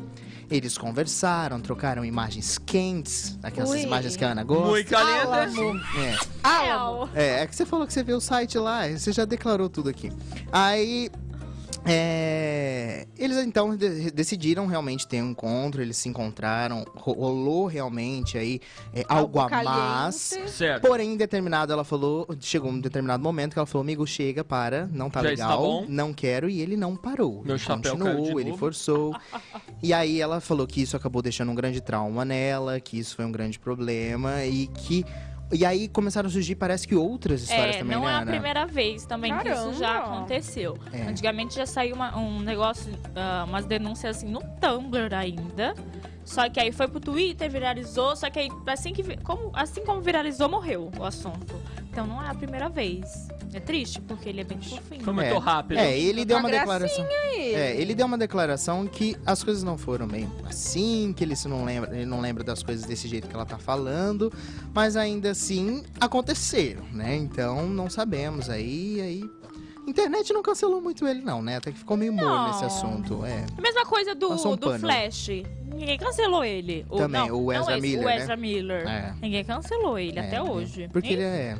Eles 0.53 0.77
conversaram, 0.77 1.59
trocaram 1.59 2.05
imagens 2.05 2.59
quentes, 2.59 3.39
aquelas 3.41 3.71
Ui. 3.71 3.81
imagens 3.81 4.15
que 4.15 4.23
a 4.23 4.29
Ana 4.33 4.43
gosta. 4.43 4.69
muito 4.69 4.87
caliente. 4.87 5.25
É. 5.97 6.15
É, 7.15 7.39
é 7.41 7.47
que 7.47 7.55
você 7.55 7.65
falou 7.65 7.87
que 7.87 7.93
você 7.93 8.03
vê 8.03 8.13
o 8.13 8.21
site 8.21 8.59
lá, 8.59 8.87
você 8.87 9.11
já 9.11 9.25
declarou 9.25 9.67
tudo 9.67 9.89
aqui. 9.89 10.11
Aí. 10.51 11.09
É, 11.85 13.07
eles 13.17 13.37
então 13.37 13.75
de- 13.75 14.11
decidiram 14.11 14.65
realmente 14.67 15.07
ter 15.07 15.21
um 15.21 15.31
encontro, 15.31 15.81
eles 15.81 15.97
se 15.97 16.07
encontraram, 16.09 16.85
ro- 16.95 17.13
rolou 17.13 17.65
realmente 17.65 18.37
aí 18.37 18.59
é, 18.93 19.03
algo, 19.07 19.39
a 19.39 19.49
caliente. 19.49 19.77
mais. 19.77 20.15
Certo. 20.47 20.87
Porém, 20.87 21.13
em 21.13 21.17
determinado, 21.17 21.73
ela 21.73 21.83
falou, 21.83 22.27
chegou 22.39 22.71
um 22.71 22.79
determinado 22.79 23.21
momento 23.23 23.53
que 23.53 23.59
ela 23.59 23.65
falou, 23.65 23.83
amigo, 23.83 24.05
chega, 24.07 24.43
para, 24.43 24.87
não 24.91 25.09
tá 25.09 25.21
Já 25.21 25.29
legal, 25.29 25.49
está 25.49 25.61
bom. 25.61 25.85
não 25.89 26.13
quero, 26.13 26.49
e 26.49 26.61
ele 26.61 26.77
não 26.77 26.95
parou. 26.95 27.41
Meu 27.43 27.55
ele 27.55 27.59
chapéu 27.59 27.97
continuou, 27.97 28.39
ele 28.39 28.49
novo. 28.51 28.59
forçou. 28.59 29.15
e 29.81 29.93
aí 29.93 30.21
ela 30.21 30.39
falou 30.39 30.65
que 30.65 30.81
isso 30.81 30.95
acabou 30.95 31.21
deixando 31.21 31.51
um 31.51 31.55
grande 31.55 31.81
trauma 31.81 32.23
nela, 32.23 32.79
que 32.79 32.97
isso 32.97 33.15
foi 33.15 33.25
um 33.25 33.31
grande 33.31 33.59
problema 33.59 34.43
e 34.45 34.67
que. 34.67 35.05
E 35.53 35.63
aí 35.65 35.87
começaram 35.87 36.27
a 36.27 36.31
surgir, 36.31 36.55
parece 36.55 36.87
que 36.87 36.95
outras 36.95 37.43
histórias 37.43 37.75
É, 37.75 37.79
também, 37.79 37.95
não 37.95 38.05
né, 38.05 38.11
é 38.11 38.15
a 38.15 38.17
Ana? 38.21 38.31
primeira 38.31 38.65
vez 38.65 39.05
também 39.05 39.31
que 39.37 39.49
isso 39.49 39.73
já 39.75 39.93
Caramba! 39.93 40.15
aconteceu. 40.17 40.77
É. 40.91 41.03
Antigamente 41.03 41.55
já 41.55 41.65
saiu 41.65 41.95
uma- 41.95 42.17
um 42.17 42.39
negócio, 42.39 42.91
ah, 43.15 43.45
umas 43.47 43.63
denúncias 43.65 44.17
assim 44.17 44.27
no 44.29 44.41
Tumblr 44.59 45.13
ainda. 45.13 45.75
Só 46.25 46.49
que 46.49 46.59
aí 46.59 46.71
foi 46.71 46.87
pro 46.87 46.99
Twitter, 46.99 47.51
viralizou, 47.51 48.15
só 48.15 48.29
que 48.29 48.39
aí 48.39 48.49
assim, 48.67 48.93
que, 48.93 49.03
como, 49.17 49.51
assim 49.53 49.83
como 49.85 50.01
viralizou, 50.01 50.49
morreu 50.49 50.89
o 50.97 51.03
assunto. 51.03 51.53
Então 51.93 52.07
não 52.07 52.19
é 52.23 52.27
a 52.27 52.33
primeira 52.33 52.67
vez. 52.69 53.27
É 53.53 53.59
triste, 53.59 54.01
porque 54.01 54.27
ele 54.27 54.41
é 54.41 54.43
bem 54.43 54.59
fofinho. 54.59 55.03
Foi 55.03 55.13
muito 55.13 55.27
É. 55.27 55.37
rápido. 55.37 55.77
É, 55.77 55.95
ele 55.95 56.25
deu 56.25 56.37
uma 56.37 56.49
Uma 56.49 56.57
declaração. 56.57 57.05
Ele. 57.35 57.53
É, 57.53 57.79
ele 57.79 57.93
deu 57.93 58.07
uma 58.07 58.17
declaração 58.17 58.87
que 58.87 59.15
as 59.23 59.43
coisas 59.43 59.61
não 59.61 59.77
foram 59.77 60.07
bem 60.07 60.27
assim, 60.43 61.13
que 61.15 61.23
ele 61.23 61.35
se 61.35 61.47
não 61.47 61.63
lembra, 61.63 61.95
ele 61.95 62.07
não 62.07 62.19
lembra 62.19 62.43
das 62.43 62.63
coisas 62.63 62.83
desse 62.83 63.07
jeito 63.07 63.27
que 63.27 63.35
ela 63.35 63.45
tá 63.45 63.59
falando, 63.59 64.33
mas 64.73 64.97
ainda 64.97 65.29
assim 65.29 65.83
aconteceram, 65.99 66.83
né? 66.91 67.15
Então 67.15 67.67
não 67.69 67.87
sabemos 67.91 68.49
aí, 68.49 68.99
aí 68.99 69.23
Internet 69.87 70.31
não 70.33 70.41
cancelou 70.41 70.81
muito 70.81 71.05
ele 71.07 71.21
não, 71.21 71.41
né? 71.41 71.57
Até 71.57 71.71
que 71.71 71.77
ficou 71.79 71.97
meio 71.97 72.13
morno 72.13 72.47
nesse 72.47 72.65
assunto, 72.65 73.25
é. 73.25 73.45
A 73.57 73.61
mesma 73.61 73.85
coisa 73.85 74.15
do, 74.15 74.31
um 74.31 74.55
do 74.55 74.57
pano. 74.57 74.79
Flash. 74.79 75.29
Ninguém 75.75 75.97
cancelou 75.97 76.45
ele. 76.45 76.85
O- 76.87 76.97
Também, 76.97 77.27
não, 77.27 77.41
o 77.45 77.51
Ezra 77.51 77.73
não 77.73 77.81
Miller, 77.81 78.03
O 78.03 78.05
né? 78.05 78.17
Ezra 78.17 78.37
Miller. 78.37 78.87
É. 78.87 79.13
Ninguém 79.19 79.43
cancelou 79.43 79.97
ele 79.97 80.19
É, 80.19 80.27
até 80.27 80.35
é. 80.35 80.41
hoje. 80.43 80.87
Porque 80.93 81.07
Hein? 81.07 81.13
ele 81.13 81.23
é. 81.23 81.57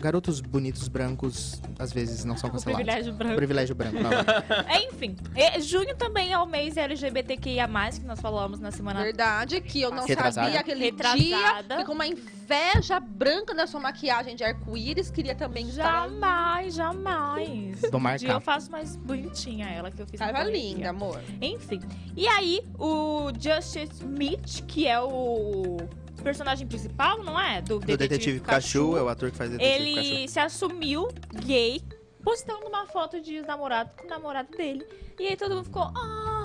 Garotos 0.00 0.40
bonitos 0.40 0.88
brancos 0.88 1.60
às 1.78 1.92
vezes 1.92 2.24
não 2.24 2.34
são 2.36 2.48
O 2.48 2.52
cancelados. 2.54 2.82
privilégio 2.82 3.12
branco. 3.12 3.36
Privilégio 3.36 3.74
branco, 3.74 3.96
não. 4.02 4.10
vai. 4.10 4.84
Enfim, 4.88 5.14
e- 5.36 5.60
junho 5.60 5.94
também 5.96 6.32
é 6.32 6.38
o 6.38 6.46
mês 6.46 6.78
LGBTQIA+, 6.78 7.68
que 8.00 8.06
nós 8.06 8.20
falamos 8.20 8.58
na 8.58 8.70
semana 8.70 9.02
Verdade, 9.02 9.60
que 9.60 9.82
eu 9.82 9.90
não 9.90 10.06
Retrasada. 10.06 10.46
sabia 10.46 10.60
aquele 10.60 10.80
Retrasada. 10.86 11.76
dia. 11.76 11.84
Com 11.84 11.92
uma 11.92 12.06
inveja 12.46 13.00
branca 13.00 13.52
da 13.52 13.66
sua 13.66 13.80
maquiagem 13.80 14.36
de 14.36 14.44
arco-íris. 14.44 15.10
Queria 15.10 15.34
também 15.34 15.68
estar. 15.68 16.08
Jamais, 16.08 16.74
jamais. 16.74 17.80
Vou 17.90 18.00
Um 18.00 18.16
dia 18.16 18.30
eu 18.30 18.40
faço 18.40 18.70
mais 18.70 18.94
bonitinha 18.94 19.66
ela 19.66 19.90
que 19.90 20.00
eu 20.00 20.06
fiz. 20.06 20.18
Tava 20.18 20.44
linda, 20.44 20.90
amor. 20.90 21.20
Enfim. 21.42 21.80
E 22.16 22.28
aí, 22.28 22.62
o 22.78 23.30
Justice 23.38 23.88
Smith, 23.94 24.64
que 24.66 24.86
é 24.86 25.00
o 25.00 25.76
personagem 26.22 26.66
principal, 26.66 27.22
não 27.24 27.38
é? 27.38 27.60
Do, 27.60 27.80
Do 27.80 27.96
Detetive 27.96 28.40
Pikachu, 28.40 28.96
é 28.96 29.02
o 29.02 29.08
ator 29.08 29.30
que 29.30 29.36
faz 29.36 29.50
Detetive 29.50 29.84
Pikachu. 29.84 30.08
Ele 30.14 30.28
se 30.28 30.38
assumiu 30.38 31.08
gay, 31.44 31.82
postando 32.22 32.66
uma 32.66 32.86
foto 32.86 33.20
de 33.20 33.42
namorado 33.42 33.90
com 33.96 34.06
o 34.06 34.08
namorado 34.08 34.56
dele. 34.56 34.86
E 35.18 35.26
aí 35.26 35.36
todo 35.36 35.54
mundo 35.54 35.64
ficou. 35.64 35.82
Ah, 35.96 36.35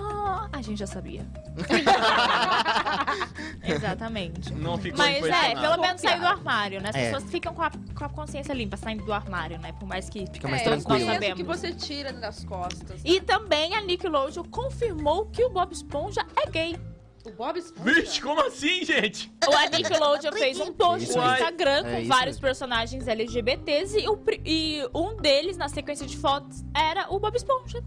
a 0.51 0.61
gente 0.61 0.79
já 0.79 0.87
sabia. 0.87 1.25
Exatamente. 3.63 4.53
Não 4.53 4.77
ficou 4.77 4.97
Mas 4.97 5.23
é, 5.25 5.55
pelo 5.55 5.77
menos 5.77 6.01
saiu 6.01 6.19
do 6.19 6.27
armário, 6.27 6.81
né? 6.81 6.89
As 6.89 6.95
É. 6.95 7.11
pessoas 7.11 7.31
ficam 7.31 7.53
com 7.53 7.61
a, 7.61 7.71
com 7.95 8.05
a 8.05 8.09
consciência 8.09 8.53
limpa 8.53 8.77
saindo 8.77 9.05
do 9.05 9.13
armário, 9.13 9.59
né? 9.59 9.71
Por 9.73 9.87
mais 9.87 10.09
que. 10.09 10.25
Fica 10.31 10.47
mais 10.47 10.61
é, 10.61 10.65
tranquilo. 10.65 10.99
Eu 10.99 11.05
Nós 11.07 11.17
que 11.19 11.27
sabemos. 11.29 11.59
você 11.61 11.73
tira 11.73 12.13
das 12.13 12.43
costas. 12.43 13.01
E 13.03 13.21
também 13.21 13.75
a 13.75 13.81
Nickelodeon 13.81 14.43
confirmou 14.45 15.25
que 15.27 15.43
o 15.43 15.49
Bob 15.49 15.71
Esponja 15.71 16.25
é 16.45 16.49
gay. 16.49 16.77
O 17.25 17.31
Bob 17.31 17.57
Esponja. 17.59 17.93
Vixe, 17.93 18.19
como 18.19 18.41
assim, 18.41 18.83
gente? 18.83 19.31
O 19.47 19.55
a 19.55 19.67
Nickelodeon 19.69 20.31
fez 20.33 20.59
um 20.59 20.73
post 20.73 21.07
Isso 21.07 21.17
no 21.17 21.23
aí. 21.23 21.33
Instagram 21.33 21.83
É 21.85 21.91
com 21.93 21.99
isso 21.99 22.07
vários 22.07 22.35
mesmo. 22.37 22.41
personagens 22.41 23.07
LGBTs 23.07 23.99
e, 23.99 24.07
o 24.07 24.17
pri- 24.17 24.41
e 24.43 24.81
um 24.93 25.15
deles, 25.17 25.55
na 25.55 25.69
sequência 25.69 26.07
de 26.07 26.17
fotos, 26.17 26.63
era 26.75 27.05
o 27.13 27.19
Bob 27.19 27.35
Esponja. 27.35 27.83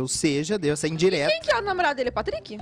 Ou 0.00 0.08
seja, 0.08 0.58
deu 0.58 0.72
essa 0.74 0.88
indireta. 0.88 1.30
Quem 1.30 1.40
que 1.40 1.52
é 1.52 1.58
o 1.58 1.62
namorado 1.62 1.96
dele? 1.96 2.10
Patrick? 2.10 2.58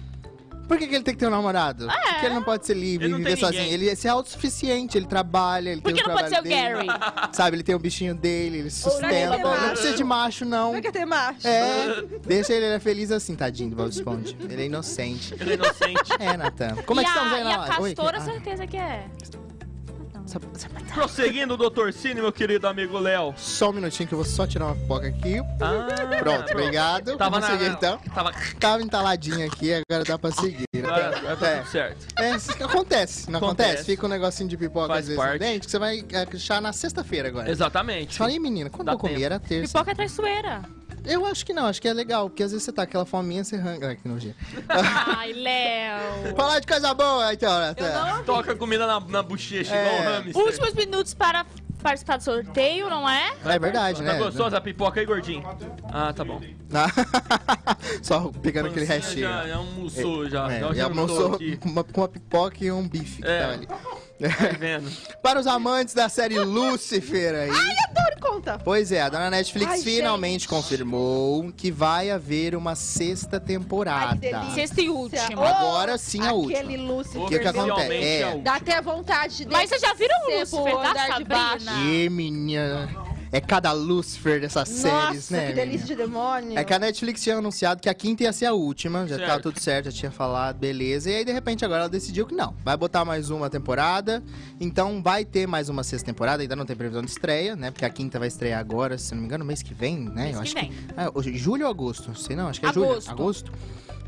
Por 0.69 0.79
que, 0.79 0.87
que 0.87 0.95
ele 0.95 1.05
tem 1.05 1.13
que 1.13 1.21
ter 1.21 1.27
um 1.27 1.31
namorado? 1.31 1.87
Porque 1.87 2.27
ele 2.27 2.35
não 2.35 2.43
pode 2.43 2.65
ser 2.65 2.75
livre 2.75 3.09
e 3.11 3.13
viver 3.13 3.37
sozinho. 3.37 3.65
Ele 3.65 3.91
é 3.91 3.95
ser 3.95 4.09
autossuficiente, 4.09 4.97
ele 4.97 5.07
trabalha, 5.07 5.71
ele 5.71 5.83
Por 5.83 5.93
tem 5.93 6.03
que 6.03 6.09
o 6.09 6.09
não 6.09 6.17
pode 6.17 6.31
ser 6.31 6.39
o 6.41 6.43
dele. 6.43 6.87
Gary? 6.87 6.87
Sabe, 7.33 7.57
ele 7.57 7.63
tem 7.63 7.75
o 7.75 7.79
bichinho 7.79 8.15
dele, 8.15 8.59
ele 8.59 8.71
sustenta. 8.71 9.13
é 9.13 9.39
Não 9.39 9.51
macho. 9.51 9.69
precisa 9.71 9.97
de 9.97 10.05
macho, 10.05 10.45
não. 10.47 10.73
Não 10.73 10.81
quer 10.81 10.93
ter 10.93 11.05
macho? 11.05 11.47
É, 11.47 12.03
deixa 12.25 12.55
ele, 12.55 12.65
ele 12.67 12.75
é 12.77 12.79
feliz 12.79 13.11
assim, 13.11 13.35
tadinho 13.35 13.71
do 13.71 13.77
Bob 13.77 13.91
Esponja. 13.91 14.35
Ele 14.49 14.63
é 14.63 14.67
inocente. 14.67 15.35
Ele 15.39 15.51
é 15.51 15.55
inocente. 15.55 16.13
É, 16.19 16.37
Natan. 16.39 16.77
Como 16.87 17.01
é 17.01 17.03
e 17.03 17.07
que 17.07 17.13
estamos 17.13 17.33
a, 17.33 17.37
aí 17.37 17.41
e 17.41 17.45
na 17.45 17.55
a 17.55 17.59
live? 17.59 17.83
Oi, 17.83 17.95
Castora, 17.95 18.19
ah, 18.19 18.21
certeza 18.23 18.67
que 18.67 18.77
é. 18.77 19.05
Só- 20.27 20.39
Prosseguindo, 20.95 21.57
doutor 21.57 21.93
Cine, 21.93 22.21
meu 22.21 22.33
querido 22.33 22.67
amigo 22.69 22.99
Léo. 22.99 23.35
só 23.37 23.71
um 23.71 23.73
minutinho 23.73 24.09
que 24.09 24.15
eu 24.15 24.19
vou 24.19 24.25
só 24.27 24.47
tirar 24.47 24.67
uma 24.67 24.75
pipoca 24.75 25.07
aqui. 25.09 25.39
Ah, 25.61 25.87
Pronto, 26.19 26.53
obrigado. 26.53 27.17
Tava 27.17 27.31
Vamos 27.41 27.49
na... 27.49 27.59
seguir 27.59 27.71
então. 27.73 27.99
Tava... 28.15 28.33
Tava 28.61 28.83
entaladinho 28.83 29.47
aqui, 29.47 29.73
agora 29.73 30.05
dá 30.05 30.19
pra 30.19 30.31
seguir. 30.33 30.65
Agora, 30.77 31.17
agora 31.19 31.37
tá 31.37 31.49
É. 31.49 31.57
tudo 31.59 31.69
certo. 31.71 32.07
É, 32.19 32.31
acontece, 32.65 33.31
não 33.31 33.39
acontece? 33.39 33.71
Acontece. 33.71 33.85
Fica 33.85 34.07
um 34.07 34.09
negocinho 34.09 34.49
de 34.49 34.57
pipoca 34.57 34.89
Faz 34.89 35.01
às 35.01 35.07
vezes 35.07 35.23
parte. 35.23 35.33
no 35.33 35.39
dente, 35.39 35.65
que 35.67 35.71
você 35.71 35.79
vai 35.79 36.05
é, 36.13 36.29
achar 36.37 36.61
na 36.61 36.73
sexta-feira 36.73 37.29
agora. 37.29 37.51
Exatamente. 37.51 38.13
Você 38.13 38.19
fala, 38.19 38.33
Ih, 38.33 38.39
menina, 38.39 38.69
quando 38.71 38.87
Dá 38.87 38.93
eu 38.93 38.99
comi? 38.99 39.23
Era 39.23 39.39
terça. 39.41 39.73
Pipoca 39.73 39.91
é 39.91 39.95
traiçoeira. 39.95 40.63
Eu 41.05 41.27
acho 41.27 41.45
que 41.45 41.53
não, 41.53 41.67
acho 41.67 41.81
que 41.83 41.89
é 41.89 41.93
legal, 41.93 42.29
porque 42.31 42.43
às 42.43 42.53
vezes 42.53 42.65
você 42.65 42.73
tá 42.73 42.83
aquela 42.83 43.05
fominha, 43.05 43.43
você 43.45 43.57
arranca. 43.57 43.89
Ai, 43.89 43.97
que 43.97 44.07
nojento. 44.09 44.37
Ai, 44.69 45.33
Léo. 45.35 46.37
Falar 46.37 46.61
de 46.61 46.67
coisa 46.67 46.95
boa, 46.95 47.33
então, 47.33 47.51
Natan. 47.61 48.23
Toca 48.25 48.55
comida 48.55 48.87
na, 48.87 49.01
na 49.01 49.23
bochecha, 49.23 49.75
É. 49.75 49.87
igual 49.87 50.01
o 50.01 50.15
hamster. 50.23 50.43
Últimos 50.47 50.75
minutos 50.75 51.15
para 51.15 51.45
participar 51.83 52.17
do 52.19 52.23
sorteio, 52.23 52.89
não 52.89 53.09
é? 53.11 53.33
É 53.45 53.59
verdade, 53.59 53.99
Tá 53.99 54.13
né? 54.13 54.19
gostosa 54.19 54.57
a 54.59 54.61
pipoca 54.61 55.01
aí, 55.01 55.07
gordinho? 55.07 55.43
Ah, 55.93 56.13
tá 56.13 56.25
bom. 56.25 56.41
Só 58.03 58.31
pegando 58.41 58.69
aquele 58.69 58.87
recheio. 58.87 59.29
Já, 59.29 59.47
já 59.49 59.57
almoçou, 59.57 60.29
já. 60.31 60.53
É, 60.53 60.61
já 60.61 60.73
e 60.75 60.81
almoçou 60.81 61.39
com 61.61 61.69
uma 61.69 62.09
pipoca 62.09 62.65
e 62.65 62.71
um 62.71 62.89
bife 62.89 63.21
que 63.21 63.29
É. 63.29 63.41
tava 63.41 63.53
ali. 63.55 63.69
Tá 64.29 64.57
vendo? 64.59 64.91
Para 65.23 65.41
os 65.41 65.47
amantes 65.47 65.95
da 65.95 66.09
série 66.09 66.39
Lucifer 66.39 67.35
aí. 67.35 67.51
Adoro 67.51 68.21
conta. 68.21 68.59
Pois 68.65 68.93
é, 68.93 69.03
a 69.03 69.09
dona 69.09 69.31
Netflix 69.31 69.71
Ai, 69.73 69.81
finalmente 69.81 70.43
gente. 70.43 70.49
confirmou 70.49 71.53
que 71.57 71.71
vai 71.71 72.11
haver 72.11 72.55
uma 72.55 72.75
sexta 72.75 73.41
temporada. 73.41 74.11
Ai, 74.13 74.19
que 74.19 74.31
delícia. 74.31 74.55
Sexta 74.55 74.81
e 74.81 74.89
última. 74.89 75.49
Agora 75.49 75.99
sim 75.99 76.25
a 76.27 76.33
última. 76.33 76.59
Aquele 76.59 76.77
Lúcifer. 76.77 77.23
O 77.23 77.27
que 77.29 77.39
que 77.39 77.49
acontece? 77.49 78.05
É. 78.05 78.33
a. 78.33 78.37
Dá 78.37 78.55
até 78.57 78.81
vontade 78.81 79.45
de 79.45 79.47
Mas 79.47 79.69
vocês 79.69 79.81
já 79.81 79.93
viram 79.95 80.17
o 80.27 80.39
Lúcifer 80.39 80.77
da 80.79 80.93
de. 80.93 81.07
Sabrina? 81.07 81.73
E 81.85 82.09
menina, 82.09 82.89
é 83.33 83.41
cada 83.41 83.73
Lucifer 83.73 84.41
dessas 84.41 84.69
séries, 84.69 85.31
Nossa, 85.31 85.37
né? 85.37 85.47
que 85.49 85.53
delícia 85.55 85.87
de 85.87 85.97
demônio. 85.97 86.59
É 86.59 86.63
que 86.63 86.73
a 86.75 86.79
Netflix 86.79 87.23
tinha 87.23 87.37
anunciado 87.39 87.81
que 87.81 87.89
a 87.89 87.95
quinta 87.95 88.23
ia 88.25 88.33
ser 88.33 88.45
a 88.47 88.53
última, 88.53 89.07
já 89.09 89.17
Certo. 89.17 89.27
tava 89.29 89.41
tudo 89.43 89.59
certo, 89.59 89.87
já 89.87 89.93
tinha 89.93 90.11
falado, 90.13 90.59
beleza. 90.59 91.11
E 91.11 91.17
aí, 91.17 91.25
de 91.25 91.33
repente, 91.33 91.65
agora 91.65 91.81
ela 91.81 91.89
decidiu 91.89 92.27
que 92.27 92.35
não. 92.35 92.55
Vai 92.63 92.77
botar 92.77 93.05
mais 93.05 93.31
uma 93.31 93.49
temporada. 93.49 94.23
Então 94.61 95.03
vai 95.03 95.25
ter 95.25 95.47
mais 95.49 95.69
uma 95.71 95.83
sexta 95.83 96.05
temporada, 96.07 96.43
ainda 96.43 96.55
não 96.55 96.67
tem 96.67 96.77
previsão 96.77 97.03
de 97.03 97.11
estreia, 97.11 97.57
né? 97.57 97.71
Porque 97.71 97.85
a 97.85 97.91
quinta 97.91 98.19
vai 98.19 98.29
estrear 98.29 98.61
agora, 98.61 98.99
se 98.99 99.15
não 99.15 99.21
me 99.23 99.27
engano, 99.27 99.45
mês 99.45 99.63
que 99.63 99.73
vem, 99.73 99.99
né? 99.99 100.25
Mês 100.25 100.37
Eu 100.37 100.43
que 100.43 100.49
acho 100.49 100.55
vem. 100.55 100.69
que. 100.71 100.85
Hoje- 101.19 101.37
julho 101.39 101.65
ou 101.65 101.71
agosto? 101.71 102.09
Não 102.09 102.15
sei 102.15 102.37
não, 102.37 102.49
acho 102.49 102.61
que 102.61 102.67
é 102.67 102.69
Agosto. 102.69 103.01
julho. 103.03 103.13
Agosto. 103.13 103.53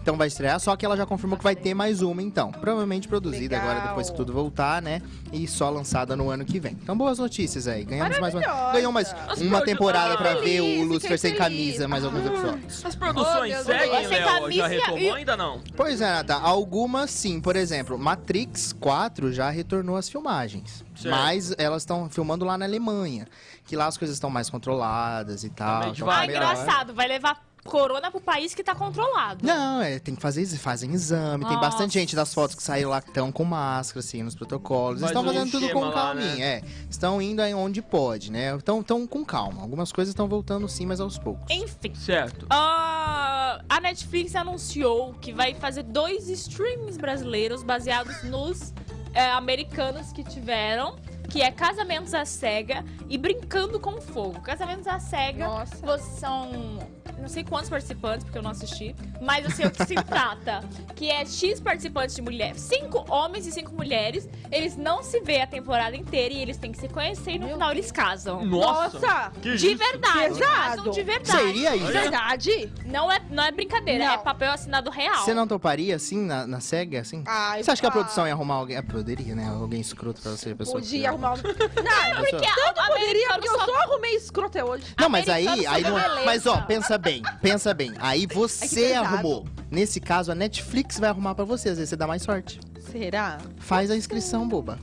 Então 0.04 0.18
vai 0.18 0.28
estrear, 0.28 0.60
só 0.60 0.76
que 0.76 0.84
ela 0.84 0.98
já 0.98 1.06
confirmou 1.06 1.38
que 1.38 1.42
vai 1.42 1.56
ter 1.56 1.72
mais 1.72 2.02
uma, 2.02 2.20
então. 2.20 2.52
Provavelmente 2.52 3.08
produzida 3.08 3.56
Legal. 3.56 3.70
agora, 3.70 3.88
depois 3.88 4.10
que 4.10 4.16
tudo 4.18 4.34
voltar, 4.34 4.82
né? 4.82 5.00
E 5.32 5.48
só 5.48 5.70
lançada 5.70 6.14
no 6.14 6.28
ano 6.28 6.44
que 6.44 6.60
vem. 6.60 6.72
Então, 6.72 6.94
boas 6.94 7.18
notícias 7.18 7.66
aí. 7.66 7.86
Ganhamos 7.86 8.18
mais 8.18 8.34
uma. 8.34 8.72
Ganhou 8.72 8.92
mais 8.92 9.14
As 9.26 9.40
uma 9.40 9.62
temporada 9.62 10.14
pra 10.18 10.32
Ah, 10.32 10.34
ver 10.34 10.60
o 10.60 10.84
Lucifer 10.84 11.18
sem 11.18 11.34
camisa, 11.34 11.88
mais 11.88 12.04
alguns 12.04 12.26
episódios. 12.26 12.84
As 12.84 12.94
produções 12.94 13.54
Oh, 13.60 13.64
seguem, 13.64 13.88
Léo? 13.88 14.04
Já 14.20 14.40
camisa 14.40 14.66
retomou 14.66 14.98
e- 14.98 15.10
ainda 15.10 15.36
não? 15.38 15.62
Pois 15.74 16.02
é, 16.02 16.10
Nata, 16.12 16.34
algumas 16.34 17.10
sim. 17.10 17.40
Por 17.40 17.56
exemplo, 17.56 17.98
Matrix 17.98 18.74
4 18.74 19.32
já 19.32 19.48
retornou 19.48 19.96
às 19.96 20.10
filmagens. 20.10 20.84
Certo. 20.94 21.10
Mas 21.16 21.54
elas 21.56 21.80
estão 21.80 22.10
filmando 22.10 22.44
lá 22.44 22.58
na 22.58 22.66
Alemanha. 22.66 23.26
Que 23.64 23.74
lá 23.74 23.86
as 23.86 23.96
coisas 23.96 24.16
estão 24.16 24.28
mais 24.28 24.50
controladas 24.50 25.44
e 25.44 25.48
tal. 25.48 25.80
meio 25.80 25.92
então. 25.94 26.10
Ah, 26.10 26.20
tá 26.20 26.26
melhor. 26.26 26.36
engraçado. 26.52 26.92
Vai 26.92 27.08
levar 27.08 27.42
corona 27.64 28.10
pro 28.10 28.20
país 28.20 28.54
que 28.54 28.62
tá 28.62 28.74
controlado. 28.74 29.44
Não, 29.44 29.80
é, 29.80 29.98
tem 29.98 30.14
que 30.14 30.20
fazer, 30.20 30.46
fazem 30.58 30.92
exame. 30.92 31.44
Tem 31.44 31.54
Nossa. 31.56 31.70
bastante 31.70 31.94
gente 31.94 32.14
das 32.14 32.32
fotos 32.32 32.54
que 32.54 32.62
saiu 32.62 32.90
lá 32.90 33.00
que 33.00 33.08
estão 33.08 33.32
com 33.32 33.44
máscara, 33.44 34.00
assim, 34.00 34.22
nos 34.22 34.34
protocolos. 34.34 35.00
Eles 35.00 35.12
Faz 35.12 35.12
estão 35.12 35.22
um 35.22 35.26
fazendo 35.26 35.50
tudo 35.50 35.72
com 35.72 35.80
lá, 35.80 35.92
calminha, 35.92 36.36
né? 36.36 36.44
é. 36.44 36.62
Estão 36.88 37.20
indo 37.20 37.40
aí 37.40 37.54
onde 37.54 37.80
pode, 37.80 38.30
né? 38.30 38.54
Estão 38.56 38.82
tão 38.82 39.06
com 39.06 39.24
calma. 39.24 39.62
Algumas 39.62 39.90
coisas 39.90 40.12
estão 40.12 40.28
voltando 40.28 40.68
sim, 40.68 40.86
mas 40.86 41.00
aos 41.00 41.18
poucos. 41.18 41.44
Enfim. 41.50 41.94
Certo. 41.94 42.46
Ah, 42.50 43.60
a 43.68 43.80
Netflix 43.80 44.36
anunciou 44.36 45.14
que 45.14 45.32
vai 45.32 45.54
fazer 45.54 45.82
dois 45.84 46.28
streams 46.28 46.98
brasileiros 46.98 47.62
baseados 47.62 48.22
nos 48.24 48.72
é, 49.14 49.30
americanos 49.30 50.12
que 50.12 50.22
tiveram, 50.22 50.96
que 51.30 51.40
é 51.40 51.50
Casamentos 51.50 52.12
à 52.14 52.24
Cega 52.24 52.84
e 53.08 53.16
Brincando 53.16 53.80
com 53.80 54.00
Fogo. 54.00 54.40
Casamentos 54.40 54.86
à 54.86 54.98
Cega 54.98 55.46
Nossa. 55.46 55.98
são 55.98 56.78
não 57.18 57.28
sei 57.28 57.44
quantos 57.44 57.70
participantes, 57.70 58.24
porque 58.24 58.38
eu 58.38 58.42
não 58.42 58.50
assisti, 58.50 58.94
mas 59.20 59.44
eu 59.44 59.50
sei 59.50 59.66
o 59.66 59.70
que 59.70 59.84
se 59.84 59.94
trata. 59.94 60.62
Que 60.94 61.10
é 61.10 61.24
X 61.24 61.60
participantes 61.60 62.14
de 62.14 62.22
mulheres, 62.22 62.60
cinco 62.60 63.04
homens 63.10 63.46
e 63.46 63.52
cinco 63.52 63.72
mulheres. 63.74 64.28
Eles 64.50 64.76
não 64.76 65.02
se 65.02 65.20
vê 65.20 65.40
a 65.40 65.46
temporada 65.46 65.96
inteira 65.96 66.32
e 66.34 66.40
eles 66.40 66.56
têm 66.56 66.70
que 66.72 66.78
se 66.78 66.88
conhecer 66.88 67.32
e 67.32 67.38
no 67.38 67.46
Meu 67.46 67.54
final 67.56 67.70
eles 67.72 67.90
casam. 67.90 68.44
Nossa! 68.44 68.98
Nossa. 68.98 69.32
Que 69.42 69.56
De 69.56 69.66
isso? 69.72 69.76
verdade, 69.78 70.38
casam 70.40 70.90
de 70.90 71.02
verdade. 71.02 71.38
Seria 71.38 71.76
isso? 71.76 71.86
Verdade? 71.86 72.72
Não 72.86 73.10
é, 73.10 73.20
não 73.30 73.42
é 73.44 73.50
brincadeira, 73.50 74.04
Não. 74.06 74.12
é 74.14 74.18
papel 74.18 74.52
assinado 74.52 74.90
real. 74.90 75.24
Você 75.24 75.34
não 75.34 75.46
toparia, 75.46 75.96
assim, 75.96 76.20
na, 76.24 76.46
na 76.46 76.60
SEGA, 76.60 77.00
assim? 77.00 77.22
Ai, 77.26 77.62
Você 77.62 77.70
acha 77.70 77.80
que 77.80 77.86
a 77.86 77.90
produção 77.90 78.26
ia 78.26 78.32
arrumar 78.32 78.54
alguém? 78.56 78.76
É, 78.76 78.82
poderia, 78.82 79.34
né? 79.34 79.48
Alguém 79.48 79.80
escroto 79.80 80.20
pra 80.20 80.32
você, 80.32 80.50
a 80.50 80.56
pessoa. 80.56 80.80
Podia 80.80 81.08
arrumar 81.08 81.32
um... 81.32 81.36
Não, 81.44 82.24
Porque 82.30 82.46
a, 82.46 82.54
tanto 82.54 82.80
a 82.80 82.86
poderia, 82.86 83.28
porque 83.34 83.48
eu 83.48 83.58
só- 83.58 83.64
só 83.66 83.76
arrumei 83.82 84.14
escroto 84.16 84.58
até 84.58 84.64
hoje. 84.64 84.84
Não, 84.98 85.08
mas 85.08 85.28
aí, 85.28 85.46
Americano 85.46 85.74
aí 85.76 85.82
só 85.82 85.90
não 85.90 85.98
é. 85.98 86.02
beleza. 86.08 86.24
Mas 86.26 86.46
ó, 86.46 86.60
pensa 86.62 86.98
bem, 86.98 87.22
pensa 87.42 87.74
bem. 87.74 87.92
Aí 87.98 88.26
você. 88.26 88.92
Arrumou. 89.04 89.46
Nesse 89.70 90.00
caso, 90.00 90.32
a 90.32 90.34
Netflix 90.34 90.98
vai 90.98 91.08
arrumar 91.10 91.34
pra 91.34 91.44
você. 91.44 91.68
Às 91.70 91.76
vezes 91.78 91.90
você 91.90 91.96
dá 91.96 92.06
mais 92.06 92.22
sorte. 92.22 92.60
Será? 92.90 93.38
Faz 93.58 93.90
a 93.90 93.96
inscrição, 93.96 94.46
boba. 94.48 94.78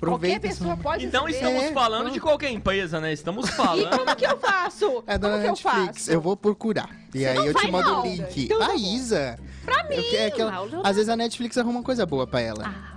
Qualquer 0.00 0.36
Aproveita. 0.36 0.40
pessoa 0.48 0.72
essa- 0.74 0.82
pode 0.82 1.06
Então 1.06 1.24
receber. 1.24 1.46
estamos 1.48 1.70
É, 1.70 1.72
falando 1.72 2.10
de 2.10 2.20
qualquer 2.20 2.50
empresa, 2.50 3.00
né? 3.00 3.12
Estamos 3.12 3.48
E 3.48 3.52
falando. 3.52 3.96
como 3.98 4.16
que 4.16 4.26
eu 4.26 4.36
faço? 4.38 5.02
É 5.06 5.16
da 5.16 5.28
eu 5.28 5.38
Netflix. 5.38 5.62
faço? 5.62 6.10
Eu 6.10 6.20
vou 6.20 6.36
procurar. 6.36 6.90
E 7.14 7.24
aí 7.24 7.34
não 7.34 7.46
eu 7.46 7.54
te 7.54 7.70
mando 7.70 8.00
o 8.00 8.02
link. 8.02 8.44
Então 8.44 8.58
tá 8.58 8.72
a. 8.72 8.74
Isa. 8.76 9.38
Pra 9.64 9.82
mim. 9.84 9.96
É 9.96 10.30
que 10.30 10.42
ela- 10.42 10.66
às 10.82 10.96
vezes 10.96 11.08
a 11.08 11.16
Netflix 11.16 11.56
arruma 11.56 11.82
coisa 11.82 12.04
boa 12.04 12.26
pra 12.26 12.40
ela. 12.40 12.64
Ah. 12.66 12.94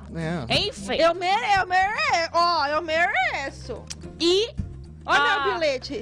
É. 0.50 0.68
Enfim. 0.68 0.96
Eu 0.96 1.14
mereço, 1.16 1.60
eu 1.62 1.68
mereço. 1.68 2.30
Ó, 2.34 2.66
eu 2.68 2.82
mereço. 2.82 3.84
E 4.20 4.50
Olha 5.06 5.20
Ah. 5.22 5.44
meu 5.46 5.54
bilhete. 5.54 6.02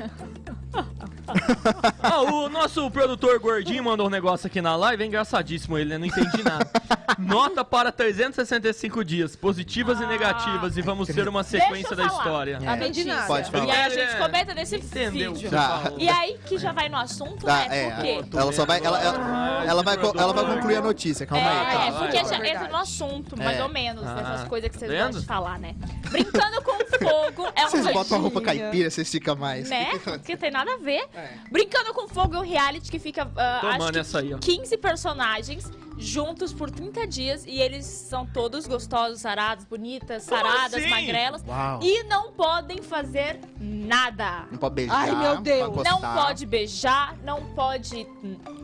Ah, 2.02 2.22
o 2.22 2.48
nosso 2.50 2.90
produtor 2.92 3.40
gordinho 3.40 3.84
mandou 3.84 4.08
um 4.08 4.10
negócio 4.10 4.48
aqui 4.48 4.62
na 4.62 4.76
live, 4.76 5.04
é 5.04 5.06
engraçadíssimo 5.08 5.78
ele, 5.78 5.90
né? 5.90 5.98
Não 5.98 6.06
entendi 6.06 6.44
nada. 6.44 6.70
Nota 7.18 7.64
para 7.66 7.92
365 7.92 9.04
dias, 9.04 9.36
positivas 9.36 10.00
e 10.00 10.04
Ah. 10.04 10.08
negativas, 10.08 10.78
e 10.78 10.82
vamos 10.82 11.08
ter 11.08 11.28
uma 11.28 11.44
sequência 11.44 11.96
da 11.96 12.08
falar. 12.10 12.18
história. 12.24 12.60
Não 12.60 12.76
entendi 12.76 13.04
notícia. 13.04 13.16
nada. 13.16 13.28
Pode 13.28 13.48
E 13.48 13.52
falar. 13.52 13.64
aí 13.64 13.72
a 13.72 13.86
É, 13.86 13.90
gente 13.90 14.18
comenta 14.18 14.54
nesse 14.54 14.76
Entendeu? 14.78 15.34
vídeo. 15.34 15.50
Tá. 15.50 15.92
E 15.98 16.08
aí 16.10 16.38
que 16.46 16.58
já 16.58 16.72
vai 16.72 16.90
no 16.90 16.98
assunto, 16.98 17.46
Tá, 17.46 17.68
né? 17.68 17.88
é. 17.88 17.92
Porque... 18.22 18.38
Ela 18.38 18.52
só 18.54 18.66
vai. 18.66 18.80
Ela, 18.84 19.02
ela, 19.02 19.18
Ai, 19.20 19.68
ela 19.68 19.84
vai, 19.84 19.96
ela 19.96 20.04
vai 20.14 20.14
produtor. 20.34 20.46
concluir 20.56 20.76
a 20.78 20.82
notícia, 20.82 21.26
calma 21.26 21.50
aí. 21.50 21.58
É, 21.58 21.72
calma. 21.72 21.86
é, 21.86 21.92
porque 22.00 22.18
vai, 22.24 22.26
já 22.34 22.38
vai. 22.38 22.50
entra 22.50 22.68
no 22.68 22.78
assunto, 22.78 23.38
mais 23.38 23.58
É. 23.58 23.64
ou 23.64 23.70
menos, 23.70 24.06
Ah, 24.06 24.14
dessas 24.16 24.48
coisas 24.48 24.70
que 24.70 24.78
vocês 24.78 24.92
vendo? 24.92 25.04
gostam 25.06 25.22
de 25.22 25.28
falar, 25.28 25.60
né? 25.60 25.76
Brincando 26.12 26.62
com 26.62 26.76
fogo 27.00 27.52
é 27.56 27.66
um 27.66 27.70
Vocês 27.70 27.88
botam 27.88 28.18
a 28.18 28.22
roupa 28.22 28.42
caipira, 28.42 28.90
você 28.90 29.02
estica 29.02 29.36
mais. 29.36 29.70
né? 29.70 29.88
Porque 30.04 30.38
tem 30.38 30.52
nada 30.52 30.74
a 30.74 30.78
ver. 30.78 31.08
É. 31.16 31.30
Brincando 31.52 31.94
com 31.94 32.08
Fogo 32.08 32.36
é 32.36 32.40
um 32.40 32.44
reality 32.44 32.92
que 32.92 33.00
fica, 33.00 33.30
ah, 33.36 33.62
acho 33.76 33.92
que 33.92 34.00
essa 34.00 34.20
aí, 34.20 34.34
ó. 34.34 34.38
15 34.38 34.78
personagens 34.78 35.72
juntos 35.98 36.52
por 36.52 36.70
30 36.70 37.08
dias 37.08 37.46
e 37.46 37.60
eles 37.62 37.86
são 37.86 38.26
todos 38.26 38.68
gostosos, 38.68 39.22
sarados, 39.22 39.64
bonitas, 39.66 40.26
Como 40.28 40.42
saradas, 40.42 40.74
assim? 40.74 40.90
magrelas 40.90 41.44
Uau. 41.48 41.80
e 41.82 42.04
não 42.04 42.34
podem 42.34 42.82
fazer 42.82 43.40
nada. 43.60 44.46
Não 44.52 44.58
pode 44.58 44.76
beijar. 44.76 44.96
Ai, 44.96 45.16
meu 45.16 45.42
Deus. 45.42 45.70
pode 45.74 45.90
Não 45.90 46.02
pode 46.02 46.46
beijar, 46.46 47.16
não 47.24 47.46
pode. 47.54 48.08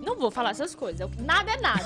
Não 0.04 0.18
vou 0.20 0.30
falar 0.30 0.50
essas 0.52 0.76
coisas. 0.76 1.10
Nada 1.18 1.52
é 1.52 1.62
nada. 1.62 1.86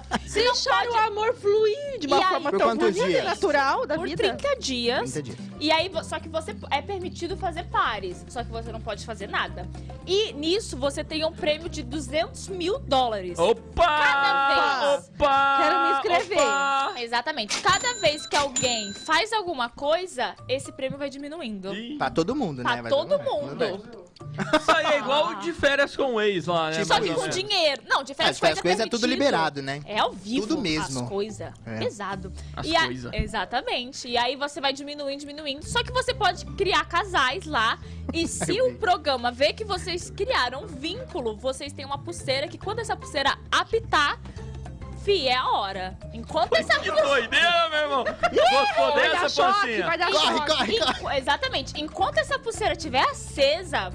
Se 0.26 0.42
não 0.42 0.52
Deixar 0.52 0.88
o 0.88 0.94
amor 0.96 1.34
fluir 1.34 1.98
de 1.98 2.06
uma 2.06 2.18
E 2.18 2.22
aí? 2.22 2.28
forma 2.30 2.50
Por 2.50 2.58
tão 2.58 2.76
bonita 2.76 3.22
natural 3.22 3.86
da 3.86 3.94
por 3.94 4.08
vida. 4.08 4.34
30 4.36 4.56
dias. 4.60 5.12
30 5.12 5.22
dias. 5.22 5.38
E 5.60 5.70
aí, 5.70 5.90
só 6.04 6.18
que 6.18 6.28
você 6.28 6.54
é 6.70 6.82
permitido 6.82 7.36
fazer 7.36 7.64
pares, 7.64 8.24
só 8.28 8.42
que 8.44 8.50
você 8.50 8.70
não 8.72 8.80
pode 8.80 9.06
fazer 9.06 9.28
nada. 9.28 9.66
E 10.06 10.32
nisso 10.34 10.76
você 10.76 11.02
tem 11.02 11.24
um 11.24 11.32
prêmio 11.32 11.68
de 11.68 11.82
200 11.82 12.48
mil 12.48 12.78
dólares. 12.78 13.38
Opa! 13.38 13.84
Cada 13.86 14.48
vez. 14.94 15.08
Opa! 15.16 15.58
Quero 15.62 15.80
me 15.80 15.92
inscrever. 16.18 16.38
Opa! 16.42 16.94
Exatamente. 16.98 17.60
Cada 17.62 17.94
vez 17.94 18.26
que 18.26 18.36
alguém 18.36 18.92
faz 18.92 19.32
alguma 19.32 19.68
coisa, 19.70 20.34
esse 20.48 20.70
prêmio 20.72 20.98
vai 20.98 21.08
diminuindo. 21.08 21.74
Ih, 21.74 21.96
Pra 21.96 22.10
todo 22.10 22.34
mundo, 22.34 22.58
né? 22.58 22.64
Pra 22.72 22.82
Vai 22.82 22.90
todo 22.90 23.08
todo 23.18 23.22
mundo. 23.24 23.66
mundo. 23.68 24.05
Isso 24.58 24.70
aí 24.72 24.86
é 24.86 24.98
igual 24.98 25.34
de 25.36 25.52
férias 25.52 25.96
com 25.96 26.14
o 26.14 26.20
ex 26.20 26.46
lá, 26.46 26.66
né? 26.70 26.72
Tipo 26.74 26.86
Só 26.86 27.00
que 27.00 27.12
com 27.14 27.20
menos. 27.20 27.34
dinheiro. 27.36 27.82
Não, 27.86 28.02
de 28.02 28.12
As 28.12 28.16
férias 28.16 28.38
coisas 28.40 28.60
coisa 28.60 28.82
é 28.82 28.86
tudo 28.86 29.00
permitido. 29.00 29.10
liberado, 29.24 29.62
né? 29.62 29.80
É 29.86 29.98
ao 29.98 30.12
vivo. 30.12 30.46
Tudo 30.46 30.60
mesmo. 30.60 31.02
As 31.02 31.08
coisas. 31.08 31.52
É. 31.64 31.78
Pesado. 31.78 32.32
As 32.54 32.66
E 32.66 32.76
a- 32.76 32.84
coisa. 32.86 33.10
Exatamente. 33.14 34.08
E 34.08 34.16
aí 34.18 34.36
você 34.36 34.60
vai 34.60 34.72
diminuindo, 34.72 35.20
diminuindo. 35.20 35.64
Só 35.66 35.82
que 35.82 35.92
você 35.92 36.12
pode 36.14 36.44
criar 36.56 36.84
casais 36.86 37.44
lá. 37.46 37.78
E 38.12 38.26
se 38.28 38.60
o 38.60 38.74
programa 38.76 39.30
vê 39.32 39.52
que 39.52 39.64
vocês 39.64 40.10
criaram 40.10 40.62
um 40.64 40.66
vínculo, 40.66 41.36
vocês 41.36 41.72
têm 41.72 41.84
uma 41.84 41.98
pulseira 41.98 42.46
que 42.48 42.58
quando 42.58 42.80
essa 42.80 42.94
pulseira 42.96 43.36
apitar, 43.50 44.18
fi, 45.04 45.28
é 45.28 45.36
a 45.36 45.48
hora. 45.50 45.96
Enquanto 46.12 46.54
essa 46.56 46.78
Que 46.80 46.90
doideira, 46.90 47.68
meu 47.70 47.78
irmão! 47.80 48.04
Choque, 49.28 49.52
pancinha? 49.54 49.86
vai 49.86 49.98
dar 49.98 50.10
Corre, 50.10 50.26
corre, 50.46 50.46
corre. 50.46 50.76
Enqu- 50.76 51.10
Exatamente. 51.12 51.80
Enquanto 51.80 52.18
essa 52.18 52.38
pulseira 52.38 52.72
estiver 52.74 53.02
acesa, 53.02 53.90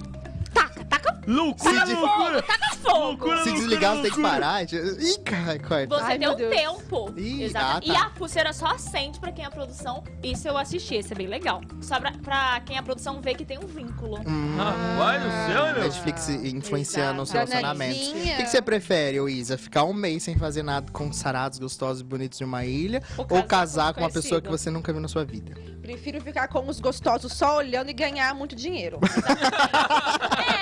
Loucura, 1.27 1.85
Se- 1.85 1.93
loucura! 1.93 2.41
taca 2.41 2.75
fogo. 2.77 2.97
Loucura, 2.99 3.43
Se 3.43 3.49
loucura, 3.49 3.53
desligar, 3.67 3.95
você 3.95 4.01
tem 4.03 4.11
que 4.11 4.17
loucura. 4.19 4.41
parar. 4.41 4.63
Ih, 4.63 5.17
cara, 5.23 5.59
corta. 5.59 5.87
Você 5.97 6.03
Ai, 6.11 6.19
tem 6.19 6.29
um 6.29 6.35
Deus. 6.35 6.55
tempo. 6.55 7.13
Ih, 7.17 7.43
Exatamente. 7.43 7.91
ah, 7.91 7.93
tá. 7.93 7.99
E 8.01 8.05
a 8.05 8.09
pulseira 8.09 8.53
só 8.53 8.65
acende 8.67 9.19
pra 9.19 9.31
quem 9.31 9.43
é 9.45 9.47
a 9.47 9.51
produção. 9.51 10.03
Isso 10.23 10.47
eu 10.47 10.57
assisti, 10.57 10.95
esse 10.95 11.13
é 11.13 11.15
bem 11.15 11.27
legal. 11.27 11.61
Só 11.81 11.99
pra, 11.99 12.11
pra 12.11 12.59
quem 12.61 12.75
é 12.75 12.79
a 12.79 12.83
produção 12.83 13.21
ver 13.21 13.35
que 13.35 13.45
tem 13.45 13.57
um 13.59 13.67
vínculo. 13.67 14.19
Hum, 14.27 14.57
Rapaz 14.57 15.21
do 15.23 15.29
céu, 15.53 15.73
meu? 15.73 15.83
Netflix 15.83 16.29
influenciando 16.29 17.21
os 17.21 17.29
Exato. 17.29 17.47
relacionamentos. 17.51 18.07
O 18.09 18.13
que, 18.13 18.35
que 18.37 18.45
você 18.47 18.61
prefere, 18.61 19.17
Isa? 19.31 19.57
Ficar 19.57 19.83
um 19.83 19.93
mês 19.93 20.23
sem 20.23 20.37
fazer 20.37 20.63
nada 20.63 20.91
com 20.91 21.11
sarados 21.13 21.59
gostosos 21.59 22.01
e 22.01 22.03
bonitos 22.03 22.37
de 22.39 22.43
uma 22.43 22.65
ilha? 22.65 23.01
Ou 23.17 23.27
Ou 23.29 23.43
casar 23.43 23.93
com 23.93 24.01
uma 24.01 24.09
pessoa 24.09 24.41
que 24.41 24.49
você 24.49 24.69
nunca 24.71 24.91
viu 24.91 25.01
na 25.01 25.07
sua 25.07 25.23
vida? 25.23 25.53
prefiro 25.81 26.21
ficar 26.21 26.47
com 26.47 26.69
os 26.69 26.79
gostosos 26.79 27.33
só 27.33 27.57
olhando 27.57 27.89
e 27.89 27.93
ganhar 27.93 28.33
muito 28.35 28.55
dinheiro. 28.55 28.99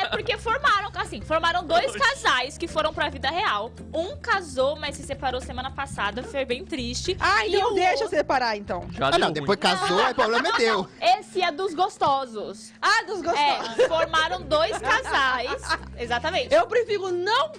É, 0.02 0.08
porque 0.10 0.38
formaram, 0.54 0.92
assim, 0.96 1.22
formaram 1.22 1.64
dois 1.66 1.92
casais 1.96 2.58
que 2.58 2.68
foram 2.68 2.94
pra 2.94 3.10
vida 3.10 3.30
real. 3.30 3.72
Um 3.94 4.16
casou, 4.18 4.76
mas 4.76 4.96
se 4.96 5.04
separou 5.04 5.40
semana 5.42 5.70
passada, 5.72 6.24
foi 6.24 6.44
bem 6.46 6.66
triste. 6.66 7.16
Ah, 7.20 7.46
E 7.46 7.56
então 7.56 7.72
o 7.72 7.76
deixa 7.76 7.94
eu 7.96 8.02
outro- 8.04 8.18
separar, 8.18 8.58
então. 8.58 8.88
Já 8.92 9.08
Ah, 9.08 9.18
não, 9.18 9.28
ruim. 9.28 9.34
depois 9.34 9.60
casou, 9.60 10.00
aí 10.00 10.12
o 10.12 10.16
problema 10.16 10.48
é 10.50 10.52
teu. 10.54 10.88
Esse 11.02 11.42
é 11.42 11.52
dos 11.52 11.74
gostosos. 11.74 12.72
Ah, 12.82 13.04
dos 13.06 13.22
gostosos. 13.22 13.80
É, 13.80 13.88
formaram 13.88 14.42
dois 14.42 14.78
casais. 14.80 15.62
Exatamente. 15.98 16.54
Eu 16.54 16.66
prefiro 16.68 17.12
não 17.12 17.52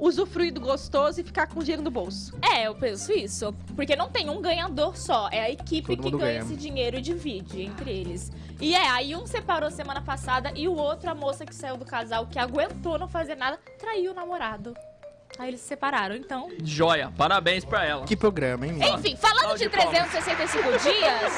usufruir 0.00 0.52
do 0.52 0.60
gostoso 0.60 1.20
e 1.20 1.22
ficar 1.22 1.46
com 1.46 1.60
dinheiro 1.60 1.82
no 1.82 1.90
bolso. 1.90 2.36
É, 2.42 2.66
eu 2.66 2.74
penso 2.74 3.12
isso. 3.12 3.54
Porque 3.76 3.94
não 3.94 4.08
tem 4.08 4.30
um 4.30 4.40
ganhador 4.40 4.96
só. 4.96 5.28
É 5.30 5.42
a 5.42 5.50
equipe 5.50 5.94
Todo 5.94 6.02
que 6.02 6.10
ganha 6.16 6.40
ganha. 6.40 6.40
esse 6.40 6.56
dinheiro 6.56 6.96
e 6.96 7.00
divide 7.02 7.62
entre 7.62 7.90
eles. 7.90 8.32
E 8.60 8.74
é, 8.74 8.88
aí 8.88 9.14
um 9.14 9.26
separou 9.26 9.70
semana 9.70 10.00
passada 10.00 10.52
e 10.56 10.66
o 10.66 10.74
outro, 10.74 11.10
a 11.10 11.14
moça 11.14 11.44
que 11.44 11.54
saiu 11.54 11.76
do 11.76 11.84
casal, 11.84 12.26
que 12.26 12.38
aguentou 12.38 12.98
não 12.98 13.08
fazer 13.08 13.34
nada, 13.34 13.58
traiu 13.78 14.12
o 14.12 14.14
namorado. 14.14 14.74
Aí 15.40 15.48
eles 15.48 15.60
se 15.62 15.68
separaram, 15.68 16.14
então. 16.14 16.50
Joia, 16.62 17.10
parabéns 17.16 17.64
pra 17.64 17.82
ela. 17.82 18.04
Que 18.04 18.14
programa, 18.14 18.66
hein, 18.66 18.74
menino? 18.74 18.98
Enfim, 18.98 19.16
falando 19.16 19.56
de 19.56 19.64
de 19.64 19.70
palmas. 19.70 20.10
365 20.10 20.78
dias, 20.82 21.32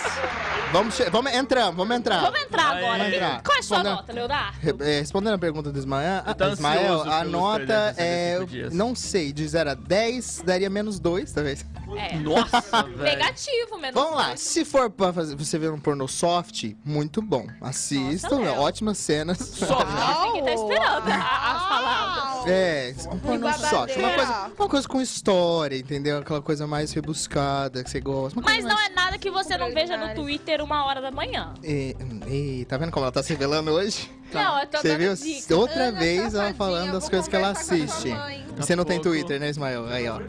Vamos, 0.73 0.99
vamos 1.13 1.33
entrar, 1.33 1.71
vamos 1.71 1.97
entrar. 1.97 2.21
vamos 2.23 2.41
entrar 2.41 2.73
Vai, 2.73 2.85
agora. 2.85 3.09
entrar. 3.09 3.43
Qual 3.45 3.57
é 3.57 3.61
a 3.61 3.63
sua 3.63 3.83
nota, 3.85 4.13
Leonardo? 4.13 4.83
É, 4.83 4.99
Respondendo 4.99 5.35
a 5.35 5.39
pergunta 5.39 5.71
do 5.71 5.79
Ismael, 5.79 6.23
tá 6.35 6.49
Ismael 6.49 7.03
a 7.13 7.23
nota 7.23 7.93
365 7.95 8.03
é. 8.03 8.45
dias. 8.47 8.75
Não 8.75 8.93
sei, 8.97 9.33
de 9.33 9.47
0 9.47 9.71
a 9.71 9.75
10, 9.75 10.43
daria 10.45 10.69
menos 10.69 10.99
2, 10.99 11.31
talvez. 11.33 11.65
É. 11.97 12.17
Nossa, 12.17 12.83
velho. 12.83 12.97
Negativo, 13.05 13.79
menos 13.79 13.95
Vamos 13.95 14.17
lá, 14.17 14.27
dois. 14.29 14.41
se 14.41 14.65
for 14.65 14.91
pra 14.91 15.13
fazer, 15.13 15.37
você 15.37 15.59
ver 15.59 15.71
um 15.71 15.79
porno 15.79 16.09
soft, 16.09 16.73
muito 16.85 17.23
bom. 17.23 17.47
Assistam, 17.61 18.41
Nossa, 18.41 18.61
ótimas 18.61 18.99
cenas. 18.99 19.39
Só. 19.39 19.77
Tem 19.77 20.33
que 20.33 20.39
estar 20.39 20.55
esperando 20.55 21.09
a- 21.09 21.53
as 21.55 21.69
palavras. 21.69 22.47
É, 22.51 22.95
um 23.13 23.19
porno 23.19 23.41
babadeira. 23.41 23.92
Soft. 23.93 23.99
Uma 23.99 24.15
coisa, 24.15 24.53
uma 24.59 24.69
coisa 24.69 24.89
com 24.89 25.01
história, 25.01 25.77
entendeu? 25.77 26.19
Aquela 26.19 26.43
coisa 26.43 26.67
mais 26.67 26.93
rebuscada 26.93 27.83
que 27.83 27.91
você 27.91 28.01
gosta. 28.01 28.41
Mas 28.41 28.65
não 28.65 28.75
mais... 28.75 28.91
é 28.91 28.95
nada 28.95 29.19
que 29.19 29.31
você 29.31 29.57
não 29.57 29.73
veja 29.73 29.97
no. 29.97 30.15
Twitter 30.15 30.63
uma 30.63 30.85
hora 30.85 31.01
da 31.01 31.11
manhã. 31.11 31.55
E, 31.63 31.97
e- 32.27 32.65
tá 32.67 32.77
vendo 32.77 32.91
como 32.91 33.05
ela 33.05 33.13
tá 33.13 33.23
se 33.23 33.33
revelando 33.33 33.71
hoje? 33.71 34.11
Não, 34.33 34.61
eu 34.61 34.67
tô 34.67 34.79
Você 34.79 34.89
dando 34.89 34.99
viu? 34.99 35.15
dica. 35.15 35.57
Outra 35.57 35.85
Ana, 35.89 35.99
vez 35.99 36.19
ela 36.19 36.31
safadinha, 36.31 36.55
falando 36.55 36.93
das 36.93 37.09
coisas 37.09 37.29
que 37.29 37.37
ela 37.37 37.51
assiste. 37.51 38.09
Você 38.57 38.75
não 38.75 38.85
tem 38.85 38.99
pouco. 39.01 39.11
Twitter, 39.11 39.39
né, 39.41 39.51
Ismael? 39.51 39.87
Aí, 39.87 40.09
ó. 40.09 40.21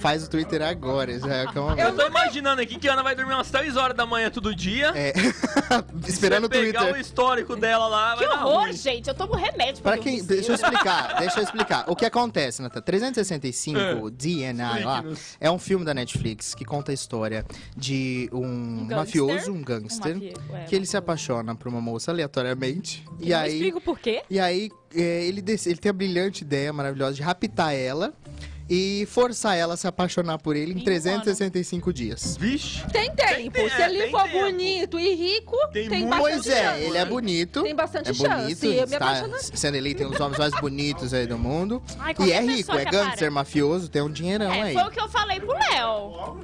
Faz 0.00 0.24
o 0.24 0.30
Twitter 0.30 0.60
agora, 0.62 1.18
já 1.18 1.34
é 1.34 1.46
que 1.46 1.56
é 1.56 1.60
uma 1.60 1.80
Eu 1.80 1.94
tô 1.94 2.06
imaginando 2.06 2.60
aqui 2.60 2.76
que 2.78 2.88
a 2.88 2.92
Ana 2.92 3.02
vai 3.02 3.14
dormir 3.14 3.32
umas 3.34 3.50
3 3.50 3.76
horas 3.76 3.96
da 3.96 4.04
manhã 4.06 4.30
todo 4.30 4.54
dia. 4.54 4.92
É. 4.94 5.12
Esperando 6.06 6.44
o 6.44 6.48
Você 6.48 6.60
pegar 6.60 6.80
o 6.80 6.84
Twitter. 6.84 7.00
histórico 7.00 7.56
dela 7.56 7.86
lá, 7.86 8.16
Que 8.16 8.26
vai 8.26 8.36
dar 8.36 8.44
horror, 8.46 8.62
ruim. 8.64 8.72
gente. 8.72 9.08
Eu 9.08 9.14
tomo 9.14 9.34
remédio 9.34 9.82
pra 9.82 9.92
Pra 9.92 10.02
quem. 10.02 10.18
dormir 10.18 10.34
Deixa 10.34 10.50
eu 10.52 10.54
explicar, 10.56 11.18
deixa 11.20 11.38
eu 11.40 11.44
explicar. 11.44 11.84
O 11.88 11.96
que 11.96 12.04
acontece, 12.04 12.60
Natan? 12.62 12.80
365 12.80 14.10
DNI 14.10 14.84
lá 14.84 15.04
é 15.40 15.50
um 15.50 15.58
filme 15.58 15.84
da 15.84 15.94
Netflix 15.94 16.54
que 16.54 16.64
conta 16.64 16.90
a 16.90 16.94
história 16.94 17.44
de 17.76 18.28
um, 18.32 18.86
gangster. 18.86 18.96
mafioso, 18.96 19.52
um 19.52 19.56
Um 19.56 19.62
gangster, 19.62 20.14
mafia- 20.14 20.34
é, 20.52 20.64
que 20.64 20.74
ele 20.76 20.86
se 20.86 20.96
apaixona 20.96 21.54
por 21.54 21.68
uma 21.68 21.80
moça 21.80 22.10
aleatoriamente. 22.10 23.04
E 23.20 23.30
Não 23.30 23.38
aí. 23.38 23.52
explico 23.54 23.80
por 23.80 23.98
quê. 23.98 24.22
E 24.28 24.38
aí, 24.40 24.70
é, 24.94 25.24
ele, 25.24 25.40
dec- 25.40 25.66
ele 25.66 25.76
tem 25.76 25.90
a 25.90 25.92
brilhante 25.92 26.42
ideia 26.44 26.72
maravilhosa 26.72 27.14
de 27.14 27.22
raptar 27.22 27.74
ela 27.74 28.12
e 28.68 29.06
forçar 29.10 29.56
ela 29.56 29.74
a 29.74 29.76
se 29.76 29.86
apaixonar 29.86 30.38
por 30.38 30.56
ele 30.56 30.72
em 30.72 30.78
Em 30.78 30.80
um 30.80 30.84
365 30.84 31.92
dias. 31.92 32.36
Vixe. 32.38 32.82
Tem 32.92 33.10
tempo. 33.14 33.50
Tem- 33.52 33.68
Se 33.68 33.82
é, 33.82 33.86
ele 33.90 34.02
tem 34.02 34.10
for 34.10 34.22
tempo. 34.24 34.38
bonito 34.40 34.98
e 34.98 35.14
rico, 35.14 35.56
Tem 35.72 35.88
tem, 35.88 36.08
bastante 36.08 36.20
Pois 36.34 36.46
é, 36.46 36.62
chance. 36.64 36.82
ele 36.82 36.96
é 36.98 37.04
bonito. 37.04 37.62
Tem 37.62 37.74
bastante 37.74 38.10
é 38.10 38.14
chance. 38.14 38.42
bonito, 38.42 38.64
Eu 38.66 38.86
me 38.88 38.94
está 38.94 39.38
sendo 39.54 39.76
eleito 39.76 40.04
um 40.04 40.10
dos 40.10 40.20
homens 40.20 40.38
mais 40.38 40.54
bonitos 40.60 41.12
aí 41.14 41.26
do 41.26 41.38
mundo. 41.38 41.82
Ai, 41.98 42.14
E 42.20 42.32
é 42.32 42.40
rico, 42.40 42.72
é 42.72 42.84
gangster, 42.84 43.30
mafioso, 43.30 43.88
tem 43.88 44.02
um 44.02 44.10
dinheirão 44.10 44.52
É, 44.52 44.62
aí. 44.62 44.74
foi 44.74 44.82
o 44.84 44.90
que 44.90 45.00
eu 45.00 45.08
falei 45.08 45.38
pro 45.40 45.52
Léo. 45.52 46.40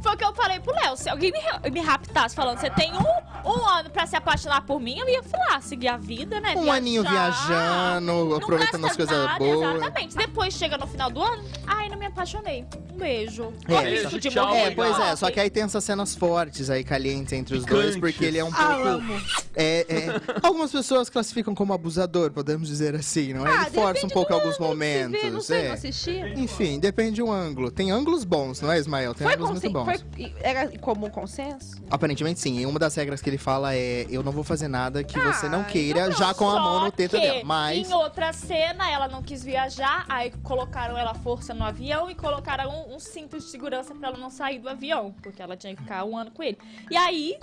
Foi 0.00 0.14
o 0.14 0.16
que 0.16 0.24
eu 0.24 0.32
falei 0.34 0.60
pro 0.60 0.72
Léo. 0.74 0.96
Se 0.96 1.08
alguém 1.08 1.32
me, 1.32 1.70
me 1.70 1.80
raptasse 1.80 2.34
falando, 2.34 2.58
você 2.58 2.70
tem 2.70 2.92
um, 2.92 3.48
um 3.50 3.66
ano 3.66 3.90
pra 3.90 4.06
se 4.06 4.14
apaixonar 4.16 4.62
por 4.62 4.80
mim, 4.80 4.98
eu 4.98 5.08
ia 5.08 5.22
falar, 5.22 5.60
seguir 5.62 5.88
a 5.88 5.96
vida, 5.96 6.40
né? 6.40 6.50
Um 6.56 6.62
Viajar. 6.62 6.76
aninho 6.76 7.02
viajando, 7.02 8.34
aproveitando 8.36 8.86
as 8.86 8.96
coisas 8.96 9.16
nada, 9.16 9.38
boas. 9.38 9.76
Exatamente. 9.76 10.16
Depois 10.16 10.54
chega 10.54 10.78
no 10.78 10.86
final 10.86 11.10
do 11.10 11.22
ano, 11.22 11.42
ai, 11.66 11.88
não 11.88 11.98
me 11.98 12.06
apaixonei. 12.06 12.64
Um 12.92 12.96
beijo. 12.98 13.52
É, 13.68 13.80
risco 13.90 14.06
isso, 14.08 14.20
de 14.20 14.30
tchau. 14.30 14.54
É, 14.54 14.70
pois 14.70 14.98
é, 14.98 15.16
só 15.16 15.30
que 15.30 15.38
aí 15.40 15.50
tem 15.50 15.62
essas 15.64 15.82
cenas 15.84 16.14
fortes 16.14 16.70
aí, 16.70 16.82
calientes 16.84 17.32
entre 17.32 17.56
os 17.56 17.64
dois, 17.64 17.94
Picantes. 17.94 18.00
porque 18.00 18.24
ele 18.24 18.38
é 18.38 18.44
um 18.44 18.50
Ah, 18.54 18.74
pouco. 18.74 18.88
amo. 18.88 19.20
É, 19.54 19.86
é, 19.88 20.20
algumas 20.42 20.70
pessoas 20.70 21.10
classificam 21.10 21.54
como 21.54 21.72
abusador, 21.72 22.30
podemos 22.30 22.68
dizer 22.68 22.94
assim, 22.94 23.32
não 23.32 23.46
é? 23.46 23.50
Ah, 23.50 23.62
Ele 23.66 23.70
força 23.74 24.06
um 24.06 24.08
pouco 24.10 24.32
alguns 24.32 24.54
ângulo 24.54 24.68
que 24.70 24.84
se 24.84 24.98
momentos. 25.02 25.22
vê, 25.22 25.30
não 25.30 25.40
sei, 25.40 25.60
é. 25.62 25.66
não 25.68 25.74
assisti. 25.74 26.20
Enfim, 26.36 26.78
depende 26.78 27.20
do 27.22 27.30
ângulo. 27.30 27.70
Tem 27.70 27.90
ângulos 27.90 28.24
bons, 28.24 28.60
não 28.60 28.70
é, 28.70 28.78
Ismael? 28.78 29.14
Tem 29.14 29.26
Foi, 29.26 29.34
ângulos 29.34 29.50
muito 29.52 29.70
bons. 29.70 29.84
Foi 29.96 30.34
era 30.40 30.78
comum 30.78 31.08
consenso? 31.10 31.76
Aparentemente 31.90 32.40
sim. 32.40 32.58
E 32.58 32.66
uma 32.66 32.78
das 32.78 32.94
regras 32.94 33.20
que 33.22 33.30
ele 33.30 33.38
fala 33.38 33.74
é: 33.74 34.06
eu 34.10 34.22
não 34.22 34.32
vou 34.32 34.44
fazer 34.44 34.68
nada 34.68 35.02
que 35.04 35.18
você 35.18 35.48
não 35.48 35.60
Ah, 35.60 35.64
queira, 35.64 36.10
já 36.12 36.34
com 36.34 36.48
a 36.48 36.60
mão 36.60 36.84
no 36.84 36.92
teto 36.92 37.12
dela. 37.12 37.40
Mas. 37.44 37.88
Em 37.88 37.92
outra 37.94 38.32
cena, 38.32 38.90
ela 38.90 39.08
não 39.08 39.22
quis 39.22 39.42
viajar, 39.44 40.04
aí 40.08 40.30
colocaram 40.42 40.96
ela 40.96 41.14
força 41.14 41.52
no 41.54 41.64
avião 41.64 42.10
e 42.10 42.14
colocaram 42.14 42.70
um, 42.70 42.96
um 42.96 42.98
cinto 43.00 43.38
de 43.38 43.44
segurança 43.44 43.94
pra 43.94 44.08
ela 44.08 44.18
não 44.18 44.30
sair 44.30 44.58
do 44.58 44.68
avião, 44.68 45.14
porque 45.22 45.40
ela 45.42 45.56
tinha 45.56 45.74
que 45.74 45.82
ficar 45.82 46.04
um 46.04 46.16
ano 46.16 46.30
com 46.30 46.42
ele. 46.42 46.58
E 46.90 46.96
aí. 46.96 47.38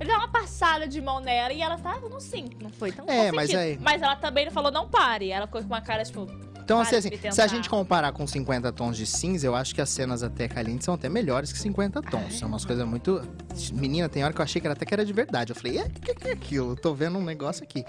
Ele 0.00 0.10
deu 0.10 0.16
uma 0.18 0.28
passada 0.28 0.86
de 0.86 1.00
mão 1.00 1.18
nela 1.18 1.52
e 1.52 1.60
ela 1.60 1.76
tava 1.76 2.08
no 2.08 2.20
cinto. 2.20 2.56
Não 2.62 2.70
foi 2.70 2.92
tão 2.92 3.04
É, 3.08 3.32
mas 3.32 3.52
aí- 3.52 3.76
Mas 3.82 4.00
ela 4.00 4.14
também 4.14 4.44
não 4.44 4.52
falou, 4.52 4.70
não 4.70 4.86
pare. 4.88 5.32
Ela 5.32 5.46
ficou 5.48 5.60
com 5.60 5.66
uma 5.66 5.80
cara, 5.80 6.04
tipo, 6.04 6.24
Então, 6.68 6.80
assim, 6.80 6.96
assim, 6.96 7.10
se 7.30 7.40
a 7.40 7.46
gente 7.46 7.66
comparar 7.66 8.12
com 8.12 8.26
50 8.26 8.70
tons 8.72 8.94
de 8.94 9.06
cinza, 9.06 9.46
eu 9.46 9.54
acho 9.54 9.74
que 9.74 9.80
as 9.80 9.88
cenas 9.88 10.22
até 10.22 10.46
calientes 10.46 10.84
são 10.84 10.92
até 10.92 11.08
melhores 11.08 11.50
que 11.50 11.58
50 11.58 12.02
tons. 12.02 12.38
São 12.38 12.46
umas 12.46 12.62
coisas 12.62 12.86
muito. 12.86 13.22
Menina, 13.72 14.06
tem 14.06 14.22
hora 14.22 14.34
que 14.34 14.38
eu 14.38 14.44
achei 14.44 14.60
que 14.60 14.66
era 14.66 14.74
até 14.74 14.84
que 14.84 14.92
era 14.92 15.02
de 15.02 15.12
verdade. 15.14 15.50
Eu 15.52 15.56
falei, 15.56 15.78
o 15.80 15.88
que, 15.88 16.14
que 16.14 16.28
é 16.28 16.32
aquilo? 16.32 16.76
Tô 16.76 16.92
vendo 16.92 17.18
um 17.18 17.24
negócio 17.24 17.62
aqui. 17.64 17.86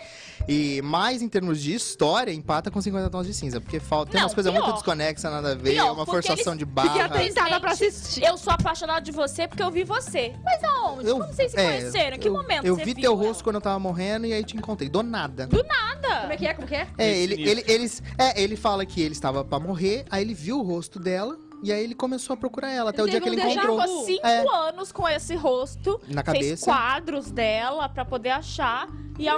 E 0.48 0.82
mais 0.82 1.22
em 1.22 1.28
termos 1.28 1.62
de 1.62 1.74
história, 1.74 2.32
empata 2.32 2.72
com 2.72 2.80
50 2.82 3.10
tons 3.10 3.28
de 3.28 3.34
cinza. 3.34 3.60
Porque 3.60 3.82
falta. 3.82 4.14
Tem 4.14 4.20
Não, 4.22 4.28
umas 4.28 4.34
coisas 4.34 4.54
muito 4.54 4.72
desconexas, 4.72 5.30
nada 5.30 5.52
a 5.52 5.56
ver, 5.56 5.72
Pior, 5.72 5.92
uma 5.92 6.06
forçação 6.06 6.54
eles- 6.54 6.66
de 6.66 6.72
Fiquei 6.72 6.74
barra. 7.00 7.06
atentada 7.18 7.60
pra 7.60 7.72
assistir. 7.72 8.24
eu 8.24 8.38
sou 8.38 8.54
apaixonada 8.54 9.02
de 9.02 9.12
você 9.12 9.46
porque 9.46 9.62
eu 9.62 9.70
vi 9.72 9.84
você. 9.84 10.34
Mas 10.42 10.64
aonde? 10.64 11.06
Eu- 11.06 11.18
Como 11.20 11.34
vocês 11.34 11.52
se 11.52 11.60
é, 11.60 11.80
conheceram? 11.80 12.16
Em 12.16 12.20
que 12.22 12.30
eu- 12.30 12.34
momento 12.34 12.64
Eu 12.66 12.76
você 12.76 12.86
vi 12.86 12.94
viu 12.94 13.02
teu 13.04 13.12
ela? 13.12 13.24
rosto 13.28 13.44
quando 13.44 13.56
eu 13.58 13.62
tava 13.62 13.78
morrendo 13.78 14.26
e 14.26 14.32
aí 14.32 14.42
te 14.42 14.56
encontrei. 14.56 14.88
Do 14.88 15.04
nada. 15.04 15.50
Nada. 15.52 16.22
Como 16.22 16.32
é 16.32 16.38
que 16.38 16.48
é? 16.48 16.54
Como 16.54 16.66
que 16.66 16.76
é? 16.76 16.88
É, 16.98 17.18
ele, 17.18 17.34
ele, 17.48 17.64
eles, 17.68 18.02
é, 18.18 18.42
ele 18.42 18.56
fala 18.56 18.69
que 18.86 19.02
ele 19.02 19.14
estava 19.14 19.44
pra 19.44 19.60
morrer, 19.60 20.06
aí 20.10 20.22
ele 20.24 20.34
viu 20.34 20.60
o 20.60 20.64
rosto 20.64 21.00
dela 21.00 21.38
e 21.62 21.72
aí 21.74 21.84
ele 21.84 21.94
começou 21.96 22.34
a 22.34 22.38
procurar 22.38 22.72
ela 22.72 22.92
até 22.92 23.02
o 23.02 23.06
Ele 23.06 23.12
dia 23.12 23.22
que 23.22 23.28
ele 23.30 23.42
encontrou. 23.42 23.82
Ficou 23.82 24.06
cinco 24.06 24.26
É. 24.28 24.46
anos 24.70 24.92
com 24.92 25.08
esse 25.08 25.36
rosto. 25.36 26.00
Na 26.08 26.24
Fez 26.24 26.38
cabeça. 26.38 26.66
quadros 26.66 27.32
dela 27.32 27.90
pra 27.90 28.06
poder 28.06 28.30
achar. 28.30 28.88
E 29.18 29.28
a... 29.28 29.36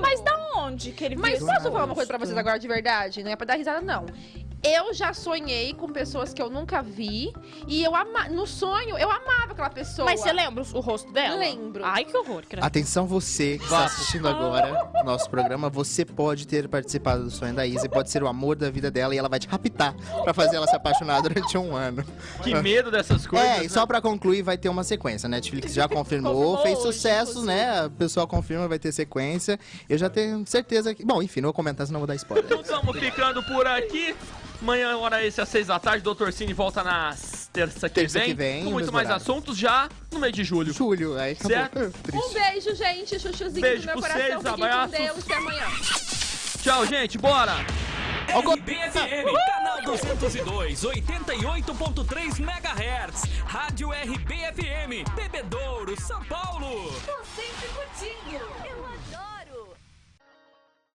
Mas 0.00 0.20
da 0.22 0.52
onde 0.56 0.92
que 0.92 1.04
ele 1.04 1.16
viu 1.16 1.22
Mas 1.22 1.38
posso 1.38 1.70
falar 1.70 1.84
uma 1.84 1.94
coisa 1.94 2.08
pra 2.08 2.16
vocês 2.18 2.36
agora 2.36 2.58
de 2.58 2.66
verdade? 2.66 3.22
Não 3.22 3.30
é 3.30 3.36
pra 3.36 3.46
dar 3.46 3.56
risada, 3.56 3.82
não. 3.82 4.06
Eu 4.62 4.92
já 4.92 5.14
sonhei 5.14 5.72
com 5.72 5.88
pessoas 5.88 6.34
que 6.34 6.42
eu 6.42 6.50
nunca 6.50 6.82
vi. 6.82 7.32
E 7.66 7.82
eu 7.82 7.96
ama... 7.96 8.28
no 8.28 8.46
sonho, 8.46 8.98
eu 8.98 9.10
amava 9.10 9.52
aquela 9.52 9.70
pessoa. 9.70 10.04
Mas 10.04 10.20
você 10.20 10.32
lembra 10.32 10.62
o 10.74 10.80
rosto 10.80 11.10
dela? 11.12 11.36
Lembro. 11.36 11.82
Ai, 11.84 12.04
que 12.04 12.14
horror. 12.16 12.42
credo. 12.46 12.64
Atenção 12.64 13.06
você 13.06 13.56
que 13.56 13.64
está 13.64 13.84
assistindo 13.84 14.28
agora 14.28 14.90
o 15.00 15.04
nosso 15.04 15.30
programa, 15.30 15.70
você 15.70 16.04
pode 16.04 16.46
ter 16.46 16.68
participado 16.68 17.24
do 17.24 17.30
sonho 17.30 17.54
da 17.54 17.66
Isa, 17.66 17.88
pode 17.88 18.10
ser 18.10 18.22
o 18.22 18.28
amor 18.28 18.56
da 18.56 18.70
vida 18.70 18.90
dela 18.90 19.14
e 19.14 19.18
ela 19.18 19.28
vai 19.28 19.38
te 19.38 19.48
raptar 19.48 19.94
pra 20.22 20.34
fazer 20.34 20.56
ela 20.56 20.66
se 20.66 20.76
apaixonar 20.76 21.22
durante 21.22 21.56
um 21.56 21.74
ano. 21.74 22.04
Que 22.42 22.54
medo 22.54 22.90
dessas 22.90 23.26
coisas. 23.26 23.48
É, 23.48 23.58
e 23.60 23.62
né? 23.62 23.68
só 23.68 23.86
pra 23.86 24.00
concluir, 24.00 24.42
vai 24.42 24.58
ter 24.58 24.68
uma 24.68 24.84
sequência. 24.84 25.26
A 25.26 25.30
Netflix 25.30 25.72
já 25.72 25.88
confirmou, 25.88 26.34
Confirmou 26.34 26.62
fez 26.62 26.78
hoje, 26.78 26.92
sucesso, 26.98 27.30
inclusive. 27.30 27.54
né? 27.54 27.86
O 27.86 27.90
pessoal 27.90 28.26
confirma, 28.26 28.68
vai 28.68 28.78
ter 28.78 28.92
sequência. 28.92 29.58
Eu 29.88 29.96
já 29.96 30.10
tenho 30.10 30.44
certeza 30.46 30.94
que. 30.94 31.04
Bom, 31.04 31.22
enfim, 31.22 31.40
não 31.40 31.48
vou 31.48 31.54
comentar, 31.54 31.86
senão 31.86 32.00
vou 32.00 32.06
dar 32.06 32.14
spoiler. 32.16 32.44
Então 32.44 32.60
estamos 32.60 32.98
ficando 32.98 33.42
por 33.42 33.66
aqui. 33.66 34.14
Amanhã, 34.62 34.96
hora 34.98 35.24
esse, 35.24 35.40
às 35.40 35.48
seis 35.48 35.68
da 35.68 35.78
tarde, 35.78 36.02
Dr. 36.04 36.30
Cine 36.32 36.52
volta 36.52 36.82
na 36.84 37.16
terça 37.52 37.88
que, 37.88 37.94
Terça 37.94 38.18
vem, 38.18 38.28
que 38.28 38.34
vem, 38.34 38.64
Com 38.64 38.70
muito 38.70 38.92
mais 38.92 39.06
horário. 39.08 39.22
assuntos 39.22 39.56
já 39.56 39.88
no 40.12 40.18
mês 40.18 40.32
de 40.34 40.44
julho. 40.44 40.72
Julho, 40.72 41.18
aí 41.18 41.32
acabou. 41.32 41.56
Certo. 41.56 41.92
Um 42.14 42.32
beijo, 42.32 42.74
gente. 42.74 43.18
Chuchuzinho 43.18 43.60
Beijo 43.62 43.82
do 43.82 43.86
meu 43.86 43.94
coração. 44.00 44.20
vocês, 44.20 44.36
Fiquem 44.38 44.64
abraços. 44.64 44.96
com 44.96 45.02
Deus. 45.02 45.18
Até 45.24 45.34
amanhã. 45.34 45.66
Tchau, 46.62 46.86
gente, 46.86 47.16
bora! 47.18 47.54
RBFM, 48.28 49.24
canal 49.56 49.82
202, 49.82 50.84
88.3 50.84 52.38
MHz. 52.38 53.22
Rádio 53.44 53.90
RBFM, 53.90 55.04
Bebedouro, 55.16 56.00
São 56.00 56.22
Paulo. 56.24 56.92
Tô 57.04 57.24
sempre 57.34 57.68
curtindo. 57.74 58.44
Eu. 58.68 58.89